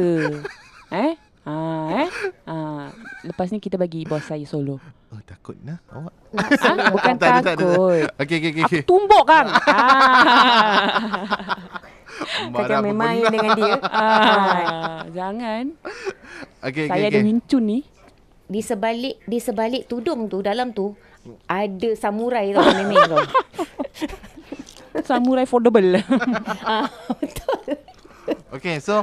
Eh 0.92 1.16
Ah, 1.42 2.06
eh? 2.06 2.10
Ah, 2.46 2.94
lepas 3.24 3.50
ni 3.50 3.58
kita 3.58 3.74
bagi 3.74 4.06
bos 4.06 4.22
saya 4.22 4.46
solo. 4.46 4.78
Oh, 5.10 5.22
takut 5.26 5.58
nah 5.60 5.82
awak. 5.90 6.14
Ah, 6.38 6.90
bukan 6.94 7.14
Tak 7.18 7.18
ada, 7.18 7.18
tak 7.18 7.34
ada, 7.34 7.42
tak 7.42 7.56
ada. 7.58 7.66
takut. 7.66 8.08
Okey, 8.22 8.36
okey, 8.38 8.50
okey. 8.54 8.64
Aku 8.64 8.78
tumbuk 8.86 9.26
kan. 9.26 9.46
ah. 9.50 9.58
Jangan 12.46 12.78
apa 12.80 12.94
main 12.94 13.20
benda. 13.20 13.34
dengan 13.34 13.52
dia. 13.58 13.74
ah. 13.90 15.02
Jangan. 15.10 15.64
Okey, 16.62 16.86
Saya 16.86 17.00
okey, 17.00 17.10
ada 17.10 17.18
okey. 17.18 17.26
wincun 17.26 17.64
ni. 17.66 17.80
Di 18.46 18.62
sebalik 18.62 19.16
di 19.26 19.38
sebalik 19.40 19.88
tudung 19.88 20.30
tu 20.30 20.44
dalam 20.44 20.70
tu 20.70 20.94
ada 21.48 21.90
samurai 21.96 22.52
tau 22.52 22.66
memang 22.68 23.02
tau. 23.08 23.26
Samurai 25.02 25.48
foldable. 25.48 26.04
ah, 26.62 26.86
betul. 27.18 27.51
Okey, 28.52 28.78
so 28.78 29.02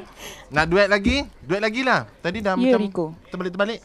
nak 0.49 0.66
duet 0.66 0.87
lagi? 0.87 1.25
Duet 1.41 1.59
lagi 1.59 1.81
lah. 1.81 2.05
Tadi 2.19 2.39
dah 2.39 2.53
Ya, 2.53 2.61
macam 2.69 2.81
Rico. 2.81 3.07
terbalik-terbalik. 3.29 3.81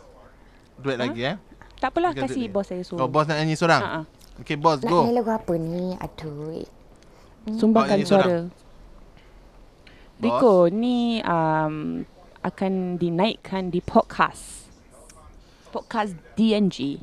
Duet 0.76 0.98
lagi 0.98 1.22
eh. 1.24 1.36
tak 1.78 1.90
apalah 1.90 2.12
Kita 2.12 2.26
kasih 2.26 2.48
bos 2.48 2.64
saya 2.64 2.80
Oh, 2.82 2.88
suruh. 2.96 3.08
bos 3.08 3.26
nak 3.26 3.38
nyanyi 3.38 3.56
seorang? 3.56 3.82
Ha, 3.82 3.92
ha. 3.98 4.02
Okey, 4.40 4.56
bos, 4.56 4.78
Nak 4.78 4.88
go. 4.88 5.00
nyanyi 5.02 5.14
lagu 5.14 5.32
apa 5.32 5.54
ni? 5.56 5.86
Aduh. 5.96 6.64
Sumbangkan 7.50 7.98
Oh, 7.98 8.06
suara. 8.06 8.24
seorang. 8.24 8.46
Rico, 10.18 10.56
ni 10.70 11.20
um, 11.22 12.06
akan 12.42 12.72
dinaikkan 12.96 13.68
di 13.68 13.80
podcast. 13.80 14.72
Podcast 15.70 16.16
DNG. 16.36 17.02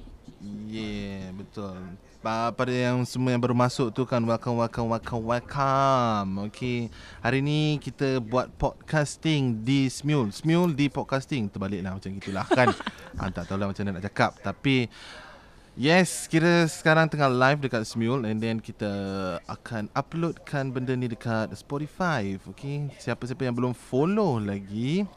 Yeah, 0.64 1.35
betul. 1.35 1.76
Pa- 2.21 2.53
Pada 2.53 2.68
yang 2.68 3.01
semua 3.09 3.33
yang 3.33 3.41
baru 3.41 3.57
masuk 3.57 3.89
tu 3.97 4.05
kan 4.05 4.21
welcome 4.21 4.61
welcome 4.61 4.93
welcome 4.93 5.25
welcome. 5.25 6.29
Okey. 6.53 6.93
Hari 7.25 7.41
ni 7.41 7.81
kita 7.81 8.21
buat 8.21 8.53
podcasting 8.61 9.64
di 9.64 9.89
Smule. 9.89 10.29
Smule 10.29 10.77
di 10.77 10.93
podcasting 10.93 11.49
terbaliklah 11.49 11.97
macam 11.97 12.12
gitulah 12.21 12.45
kan. 12.45 12.77
ha, 13.16 13.31
tak 13.35 13.49
tahulah 13.49 13.73
macam 13.73 13.83
mana 13.89 13.97
nak 13.97 14.05
cakap 14.12 14.37
tapi 14.41 14.93
Yes, 15.81 16.29
kira 16.29 16.68
sekarang 16.68 17.09
tengah 17.09 17.31
live 17.31 17.64
dekat 17.64 17.89
Smule 17.89 18.29
and 18.29 18.37
then 18.37 18.61
kita 18.61 18.91
akan 19.49 19.89
uploadkan 19.97 20.68
benda 20.68 20.93
ni 20.93 21.09
dekat 21.09 21.49
Spotify. 21.57 22.37
Okay, 22.53 22.93
siapa-siapa 23.01 23.49
yang 23.49 23.57
belum 23.57 23.73
follow 23.73 24.37
lagi, 24.37 25.09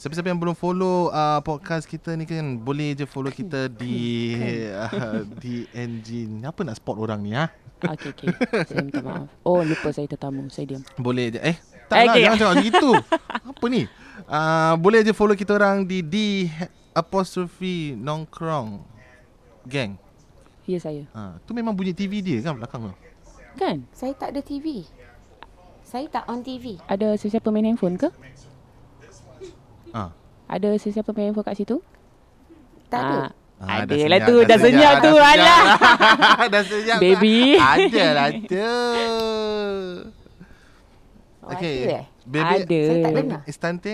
siapa-siapa 0.00 0.32
yang 0.32 0.40
belum 0.40 0.56
follow 0.56 1.12
uh, 1.12 1.44
podcast 1.44 1.84
kita 1.84 2.16
ni 2.16 2.24
kan 2.24 2.40
boleh 2.56 2.96
je 2.96 3.04
follow 3.04 3.28
kita 3.28 3.68
di 3.68 4.32
uh, 4.88 5.28
di 5.36 5.68
engine. 5.76 6.40
Apa 6.40 6.64
nak 6.64 6.80
spot 6.80 6.96
orang 6.96 7.20
ni? 7.20 7.36
Ha? 7.36 7.52
Okey, 7.84 8.08
okey. 8.16 8.28
Saya 8.64 8.80
minta 8.80 9.04
maaf. 9.04 9.28
Oh, 9.44 9.60
lupa 9.60 9.92
saya 9.92 10.08
tetamu. 10.08 10.48
Saya 10.48 10.72
diam. 10.72 10.82
Boleh 10.96 11.36
je. 11.36 11.40
Eh, 11.44 11.56
tak 11.92 12.00
lah, 12.00 12.16
Okay. 12.16 12.24
jangan 12.24 12.36
cakap 12.40 12.56
gitu. 12.64 12.90
Apa 13.52 13.64
ni? 13.68 13.82
Uh, 14.24 14.74
boleh 14.80 15.04
je 15.04 15.12
follow 15.12 15.36
kita 15.36 15.52
orang 15.52 15.84
di 15.84 16.00
di 16.00 16.48
apostrophe 16.96 17.92
nongkrong 17.92 18.80
gang. 19.68 20.00
Ya, 20.64 20.80
saya. 20.80 21.04
Ha, 21.12 21.40
tu 21.44 21.52
memang 21.52 21.76
bunyi 21.76 21.92
TV 21.92 22.24
dia 22.24 22.40
kan 22.40 22.56
belakang 22.56 22.88
tu. 22.88 22.94
Kan? 23.56 23.84
Saya 23.92 24.16
tak 24.16 24.32
ada 24.32 24.40
TV. 24.40 24.84
Saya 25.84 26.08
tak 26.08 26.24
on 26.24 26.40
TV. 26.40 26.78
Ada 26.86 27.20
sesiapa 27.20 27.48
main 27.50 27.68
handphone 27.68 28.00
ke? 28.00 28.08
Ha. 29.90 30.02
Ada 30.46 30.68
sesiapa 30.76 31.10
main 31.10 31.30
handphone 31.30 31.44
kat 31.44 31.56
situ? 31.56 31.78
Tak 32.86 33.00
ada. 33.00 33.18
Ah, 33.20 33.30
Ah, 33.60 33.84
ada 33.84 33.92
lah 33.92 34.20
tu. 34.24 34.36
Dah 34.42 34.56
senyap 34.64 34.94
tu. 34.98 35.12
dah 35.12 35.28
senyap. 35.28 35.64
Alah. 35.68 36.48
dah 36.48 36.62
senyap. 36.64 36.98
Baby. 36.98 37.38
Ada 37.54 38.04
lah 38.10 38.28
tu. 38.48 38.56
Oh, 41.40 41.50
Okay. 41.50 41.76
ada 41.82 41.92
eh? 41.92 42.04
Baby. 42.24 42.56
Ada. 42.56 42.80
Saya 42.80 42.96
tak 43.02 43.12
dengar. 43.12 43.40
Istante. 43.44 43.92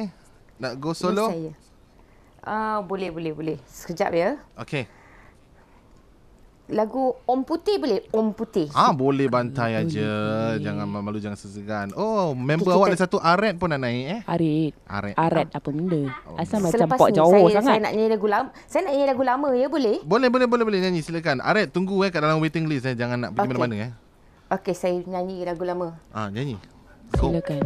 Nak 0.56 0.72
go 0.76 0.90
solo? 0.92 1.26
saya. 1.28 1.50
Ah, 2.40 2.78
boleh, 2.80 3.10
boleh, 3.10 3.32
boleh. 3.32 3.58
Sekejap 3.66 4.10
ya. 4.12 4.38
Okay. 4.54 4.86
Lagu 6.66 7.14
Om 7.22 7.46
Putih 7.46 7.78
boleh? 7.78 8.02
Om 8.10 8.34
Putih. 8.34 8.66
Ah 8.72 8.90
boleh 8.90 9.26
bantai 9.26 9.78
aja. 9.78 10.10
Jangan 10.58 10.82
malu 10.84 11.16
jangan 11.16 11.34
sesegan. 11.34 11.94
Oh, 11.94 12.34
member 12.34 12.66
Okay, 12.66 12.74
awak 12.74 12.86
kita- 12.88 12.92
ada 12.92 13.04
satu 13.06 13.18
aret 13.18 13.54
pun 13.54 13.70
nak 13.70 13.80
naik 13.80 14.04
eh? 14.08 14.20
Arit. 14.26 14.72
Aret. 14.84 15.14
Arat 15.14 15.48
apa 15.48 15.68
benda? 15.70 16.10
Asal 16.34 16.58
macam 16.58 16.74
Selepas 16.74 16.98
pok 16.98 17.08
ni 17.08 17.14
jauh 17.14 17.30
saya, 17.30 17.46
sangat. 17.54 17.62
saya 17.64 17.78
nak 17.80 17.92
nyanyi 17.92 18.10
lagu 18.10 18.26
lama. 18.26 18.48
Saya 18.66 18.80
nak 18.82 18.92
nyanyi 18.92 19.06
lagu 19.06 19.22
lama 19.22 19.48
ya, 19.52 19.66
boleh? 19.68 19.96
Boleh 20.02 20.28
boleh 20.28 20.46
boleh 20.46 20.64
boleh 20.66 20.80
nyanyi 20.80 21.00
silakan. 21.00 21.38
Aret 21.38 21.70
tunggu 21.70 22.02
eh 22.02 22.10
kat 22.10 22.18
dalam 22.18 22.38
waiting 22.38 22.66
list 22.66 22.84
eh. 22.84 22.92
Jangan 22.92 23.18
nak 23.20 23.30
pergi 23.32 23.46
Okay. 23.46 23.54
mana-mana 23.56 23.76
eh. 23.80 23.90
Okey, 24.48 24.74
saya 24.74 24.98
nyanyi 25.00 25.42
lagu 25.42 25.62
lama. 25.62 26.02
Ah 26.10 26.26
nyanyi. 26.28 26.58
Go. 27.12 27.30
Silakan. 27.30 27.62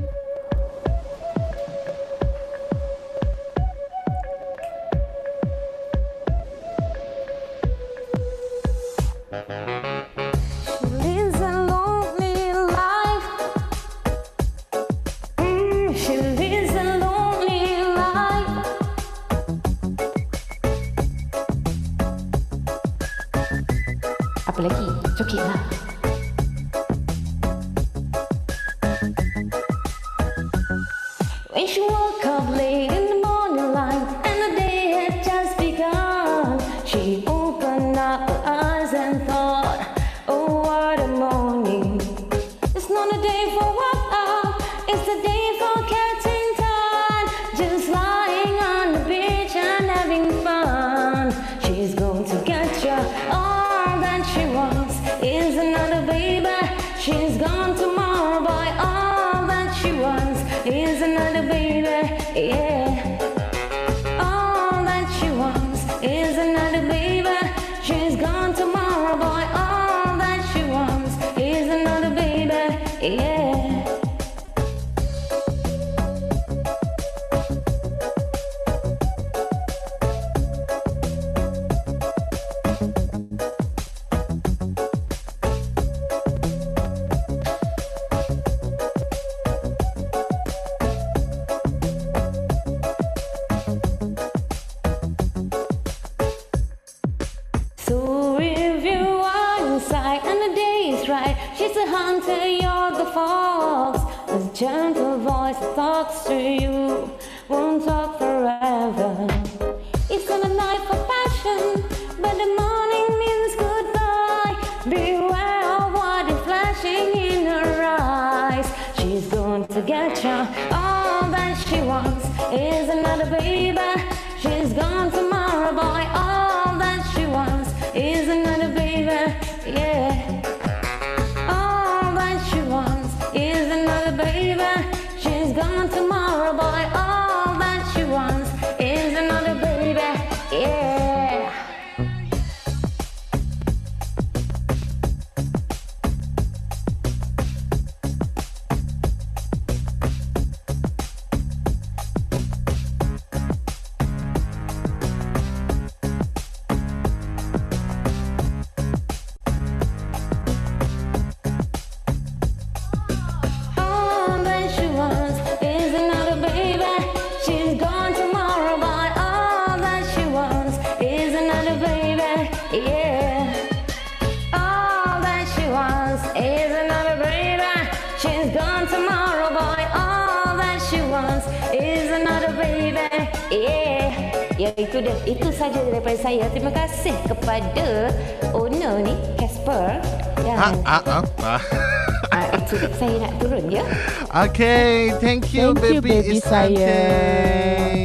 Itu 185.01 185.07
dia. 185.07 185.17
Itu 185.27 185.49
saja 185.51 185.81
daripada 185.83 186.17
saya. 186.17 186.45
Terima 186.49 186.71
kasih 186.71 187.17
kepada 187.25 188.13
owner 188.53 189.01
ni, 189.01 189.17
Casper. 189.35 189.99
Dan 190.39 190.57
Ah 190.57 190.73
ah 190.85 191.03
ah. 191.11 191.25
ah. 191.43 191.63
ah, 192.35 192.47
itu 192.55 192.77
saya 192.95 193.15
nak 193.19 193.33
turun 193.37 193.65
ya. 193.67 193.85
Okay, 194.31 195.11
thank 195.19 195.51
you 195.51 195.73
Thank 195.73 195.83
you, 195.83 195.99
baby, 195.99 196.21
baby 196.23 196.37
Istante. 196.37 196.77
saya. 196.77 196.97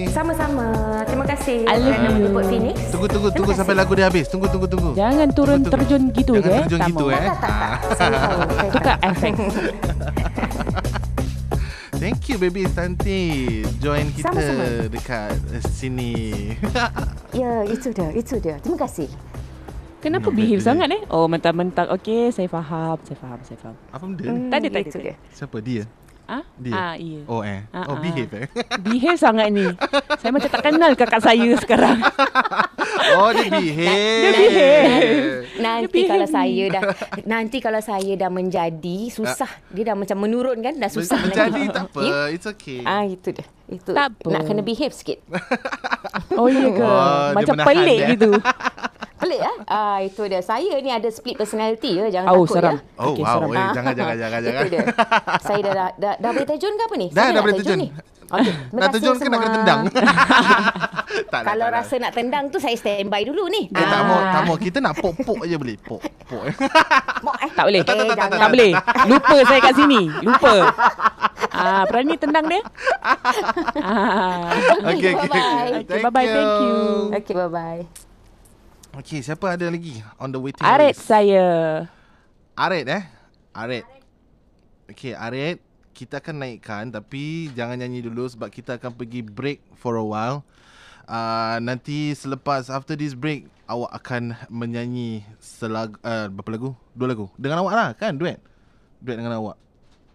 Sama-sama. 0.10 0.68
Terima 1.06 1.26
kasih 1.26 1.64
I 1.64 1.76
love 1.76 1.86
kerana 1.86 2.00
you. 2.02 2.14
menjemput 2.18 2.44
Phoenix. 2.46 2.76
Tunggu 2.90 3.08
tunggu 3.08 3.30
tunggu 3.30 3.52
Terima 3.52 3.60
sampai 3.62 3.74
kasih. 3.74 3.82
lagu 3.84 3.92
dia 3.94 4.06
habis. 4.06 4.26
Tunggu 4.26 4.48
tunggu 4.48 4.68
tunggu. 4.68 4.90
Jangan 4.94 5.28
turun 5.30 5.60
Tunggu, 5.60 5.68
tunggu. 5.68 5.76
terjun 5.78 6.02
gitu 6.12 6.32
Jangan 6.34 6.48
je. 6.48 6.56
terjun 6.58 6.80
tak 6.80 6.90
gitu 6.90 7.04
mau. 7.04 7.12
eh. 7.12 7.22
Tak, 7.22 7.38
tak, 7.38 7.54
tak. 7.54 7.72
Saya 7.94 8.10
tahu. 8.12 8.40
Tukar 8.74 8.96
efek. 9.02 9.34
Thank 12.26 12.42
you 12.42 12.50
baby 12.50 12.66
Istante 12.66 13.22
join 13.78 14.10
kita 14.10 14.34
Sama-sama. 14.34 14.90
dekat 14.90 15.38
sini. 15.70 16.18
Ya, 17.38 17.62
itu 17.70 17.94
dia. 17.94 18.10
Itu 18.18 18.42
dia. 18.42 18.58
Terima 18.66 18.82
kasih. 18.82 19.06
Kenapa 20.02 20.34
No, 20.34 20.34
behave 20.34 20.58
sangat 20.58 20.90
eh? 20.90 21.06
Oh, 21.14 21.30
mentang-mentang. 21.30 21.86
Okay, 21.94 22.34
saya 22.34 22.50
faham. 22.50 22.98
Saya 23.06 23.18
faham, 23.22 23.40
saya 23.46 23.62
faham. 23.62 23.78
Apa 23.94 24.04
benda? 24.10 24.26
Hmm, 24.26 24.50
Tak 24.50 24.58
ada, 24.58 24.68
tak 24.74 24.82
ada, 24.90 24.98
dia. 25.06 25.16
Siapa 25.38 25.58
dia? 25.62 25.84
Ah, 26.26 26.42
Dia? 26.58 26.74
Ah, 26.74 26.94
iya. 26.98 27.22
Oh 27.30 27.46
eh. 27.46 27.62
Ah, 27.70 27.86
oh 27.86 27.96
ah. 27.96 28.02
behave 28.02 28.34
eh. 28.34 28.48
Behave 28.86 29.20
sangat 29.22 29.54
ni. 29.54 29.66
Saya 30.18 30.34
macam 30.34 30.50
tak 30.50 30.64
kenal 30.66 30.92
kakak 30.98 31.22
saya 31.22 31.50
sekarang. 31.62 32.02
oh 33.22 33.30
dia 33.30 33.46
behave. 33.46 34.22
Dia 34.26 34.32
behave. 34.34 35.22
Nanti 35.62 36.00
Dia 36.02 36.10
kalau 36.10 36.26
behave 36.26 36.34
saya 36.34 36.64
dah 36.74 36.82
nanti 37.30 37.58
kalau 37.62 37.82
saya 37.82 38.14
dah 38.18 38.30
menjadi 38.34 38.98
susah. 39.14 39.52
Dia 39.70 39.94
dah 39.94 39.96
macam 39.96 40.18
menurun 40.18 40.58
kan 40.66 40.74
dah 40.76 40.90
susah 40.90 41.22
Jadi 41.30 41.70
nanti. 41.70 41.76
tak 41.78 41.94
apa. 41.94 42.00
Ya? 42.02 42.20
It's 42.34 42.48
okay. 42.50 42.82
Ah 42.82 43.06
itu 43.06 43.30
dia. 43.30 43.46
Itu 43.66 43.94
Tak 43.94 44.14
apa. 44.14 44.30
nak 44.30 44.42
kena 44.46 44.62
behave 44.62 44.94
sikit. 44.94 45.22
Oh, 46.38 46.46
iya 46.46 46.70
ke? 46.70 46.86
Oh, 46.86 47.34
macam 47.34 47.56
pelik 47.66 48.00
dia. 48.02 48.10
gitu. 48.14 48.30
Pelik 49.26 49.42
ah. 49.42 49.56
Ah 49.76 49.98
itu 50.00 50.22
dia. 50.24 50.40
Saya 50.40 50.78
ni 50.78 50.88
ada 50.88 51.10
split 51.10 51.34
personality 51.34 51.98
ya. 51.98 52.06
Jangan 52.12 52.30
Oh, 52.30 52.46
takut 52.46 52.56
seram. 52.56 52.72
ya. 52.72 52.80
Oh 52.96 53.06
Okay, 53.12 53.24
wow. 53.24 53.34
seram. 53.34 53.50
Eh, 53.50 53.68
jangan 53.74 53.94
jangan 53.94 54.16
jangan 54.16 54.40
jangan. 54.40 54.62
Itu 54.62 54.70
dia. 54.70 54.84
Saya 55.46 55.60
dah 55.60 55.74
dah, 55.74 55.90
dah, 55.96 56.14
dah 56.16 56.30
boleh 56.32 56.48
terjun 56.48 56.74
ke 56.74 56.84
apa 56.84 56.96
ni? 56.96 57.08
Dah, 57.10 57.18
dah 57.18 57.32
nak 57.32 57.42
boleh 57.42 57.58
terjun. 57.58 57.80
ni. 57.80 57.90
Okey. 58.26 58.54
Nak 58.74 58.88
terjun 58.90 59.16
ke 59.16 59.28
nak 59.28 59.38
kena 59.38 59.52
tendang? 59.54 59.80
tak 61.32 61.40
nak, 61.40 61.46
Kalau 61.46 61.68
tak 61.68 61.78
rasa 61.78 61.96
nak 62.02 62.12
tendang 62.12 62.46
tu 62.50 62.58
saya 62.58 62.74
standby 62.74 63.22
dulu 63.22 63.46
ni. 63.48 63.70
Eh, 63.70 63.86
tak 63.86 64.02
mau, 64.02 64.18
tak 64.20 64.42
mau. 64.44 64.56
Kita 64.58 64.78
nak 64.82 64.94
pok-pok 64.98 65.46
je 65.46 65.56
boleh. 65.56 65.78
Pok, 65.80 66.02
pok. 66.26 66.44
Mau 67.22 67.36
eh. 67.38 67.50
Tak 67.54 67.66
boleh. 67.66 67.82
Eh, 67.82 68.10
jangan. 68.12 68.30
Tak 68.36 68.50
boleh. 68.50 68.72
Lupa 69.06 69.38
saya 69.46 69.60
kat 69.62 69.74
sini. 69.74 70.02
Lupa. 70.22 70.54
Ah, 71.52 71.86
berani 71.86 72.18
tendang 72.18 72.50
dia? 72.50 72.62
Ah. 73.78 74.50
Okay, 74.90 75.14
okay. 75.14 75.30
Bye-bye. 75.30 75.72
Okay, 75.86 76.00
bye-bye. 76.02 76.28
Thank 76.28 76.54
you. 76.60 76.76
Okey, 77.14 77.34
bye-bye. 77.38 78.05
Okay, 78.96 79.20
siapa 79.20 79.60
ada 79.60 79.68
lagi 79.68 80.00
on 80.16 80.32
the 80.32 80.40
waiting 80.40 80.64
Aret 80.64 80.96
list? 80.96 81.04
saya. 81.04 81.44
Aret 82.56 82.88
eh? 82.88 83.04
Aret. 83.52 83.84
Okay, 84.88 85.12
Aret. 85.12 85.60
Kita 85.92 86.24
akan 86.24 86.40
naikkan 86.40 86.88
tapi 86.96 87.52
jangan 87.52 87.76
nyanyi 87.76 88.08
dulu 88.08 88.24
sebab 88.24 88.48
kita 88.48 88.80
akan 88.80 88.96
pergi 88.96 89.20
break 89.20 89.60
for 89.76 90.00
a 90.00 90.06
while. 90.06 90.48
Uh, 91.12 91.60
nanti 91.60 92.16
selepas 92.16 92.72
after 92.72 92.96
this 92.96 93.12
break 93.12 93.52
awak 93.68 93.92
akan 94.00 94.32
menyanyi 94.48 95.28
selagu 95.44 96.00
uh, 96.00 96.32
berapa 96.32 96.56
lagu? 96.56 96.70
Dua 96.96 97.08
lagu. 97.12 97.28
Dengan 97.36 97.68
awak 97.68 97.74
lah 97.76 97.90
kan 98.00 98.16
duet. 98.16 98.40
Duet 99.04 99.20
dengan 99.20 99.36
awak 99.44 99.60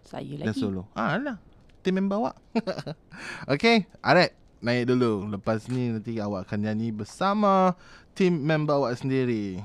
Saya 0.09 0.41
dan 0.41 0.49
lagi. 0.49 0.57
solo. 0.57 0.89
Ah 0.97 1.21
lah. 1.21 1.37
Tim 1.85 2.01
member 2.01 2.17
awak. 2.17 2.35
okay, 3.53 3.85
Aret 4.01 4.41
naik 4.61 4.93
dulu. 4.93 5.25
Lepas 5.27 5.65
ni 5.67 5.89
nanti 5.89 6.21
awak 6.21 6.47
akan 6.47 6.69
nyanyi 6.69 6.93
bersama 6.93 7.73
tim 8.21 8.37
member 8.37 8.77
awak 8.77 9.01
sendiri. 9.01 9.57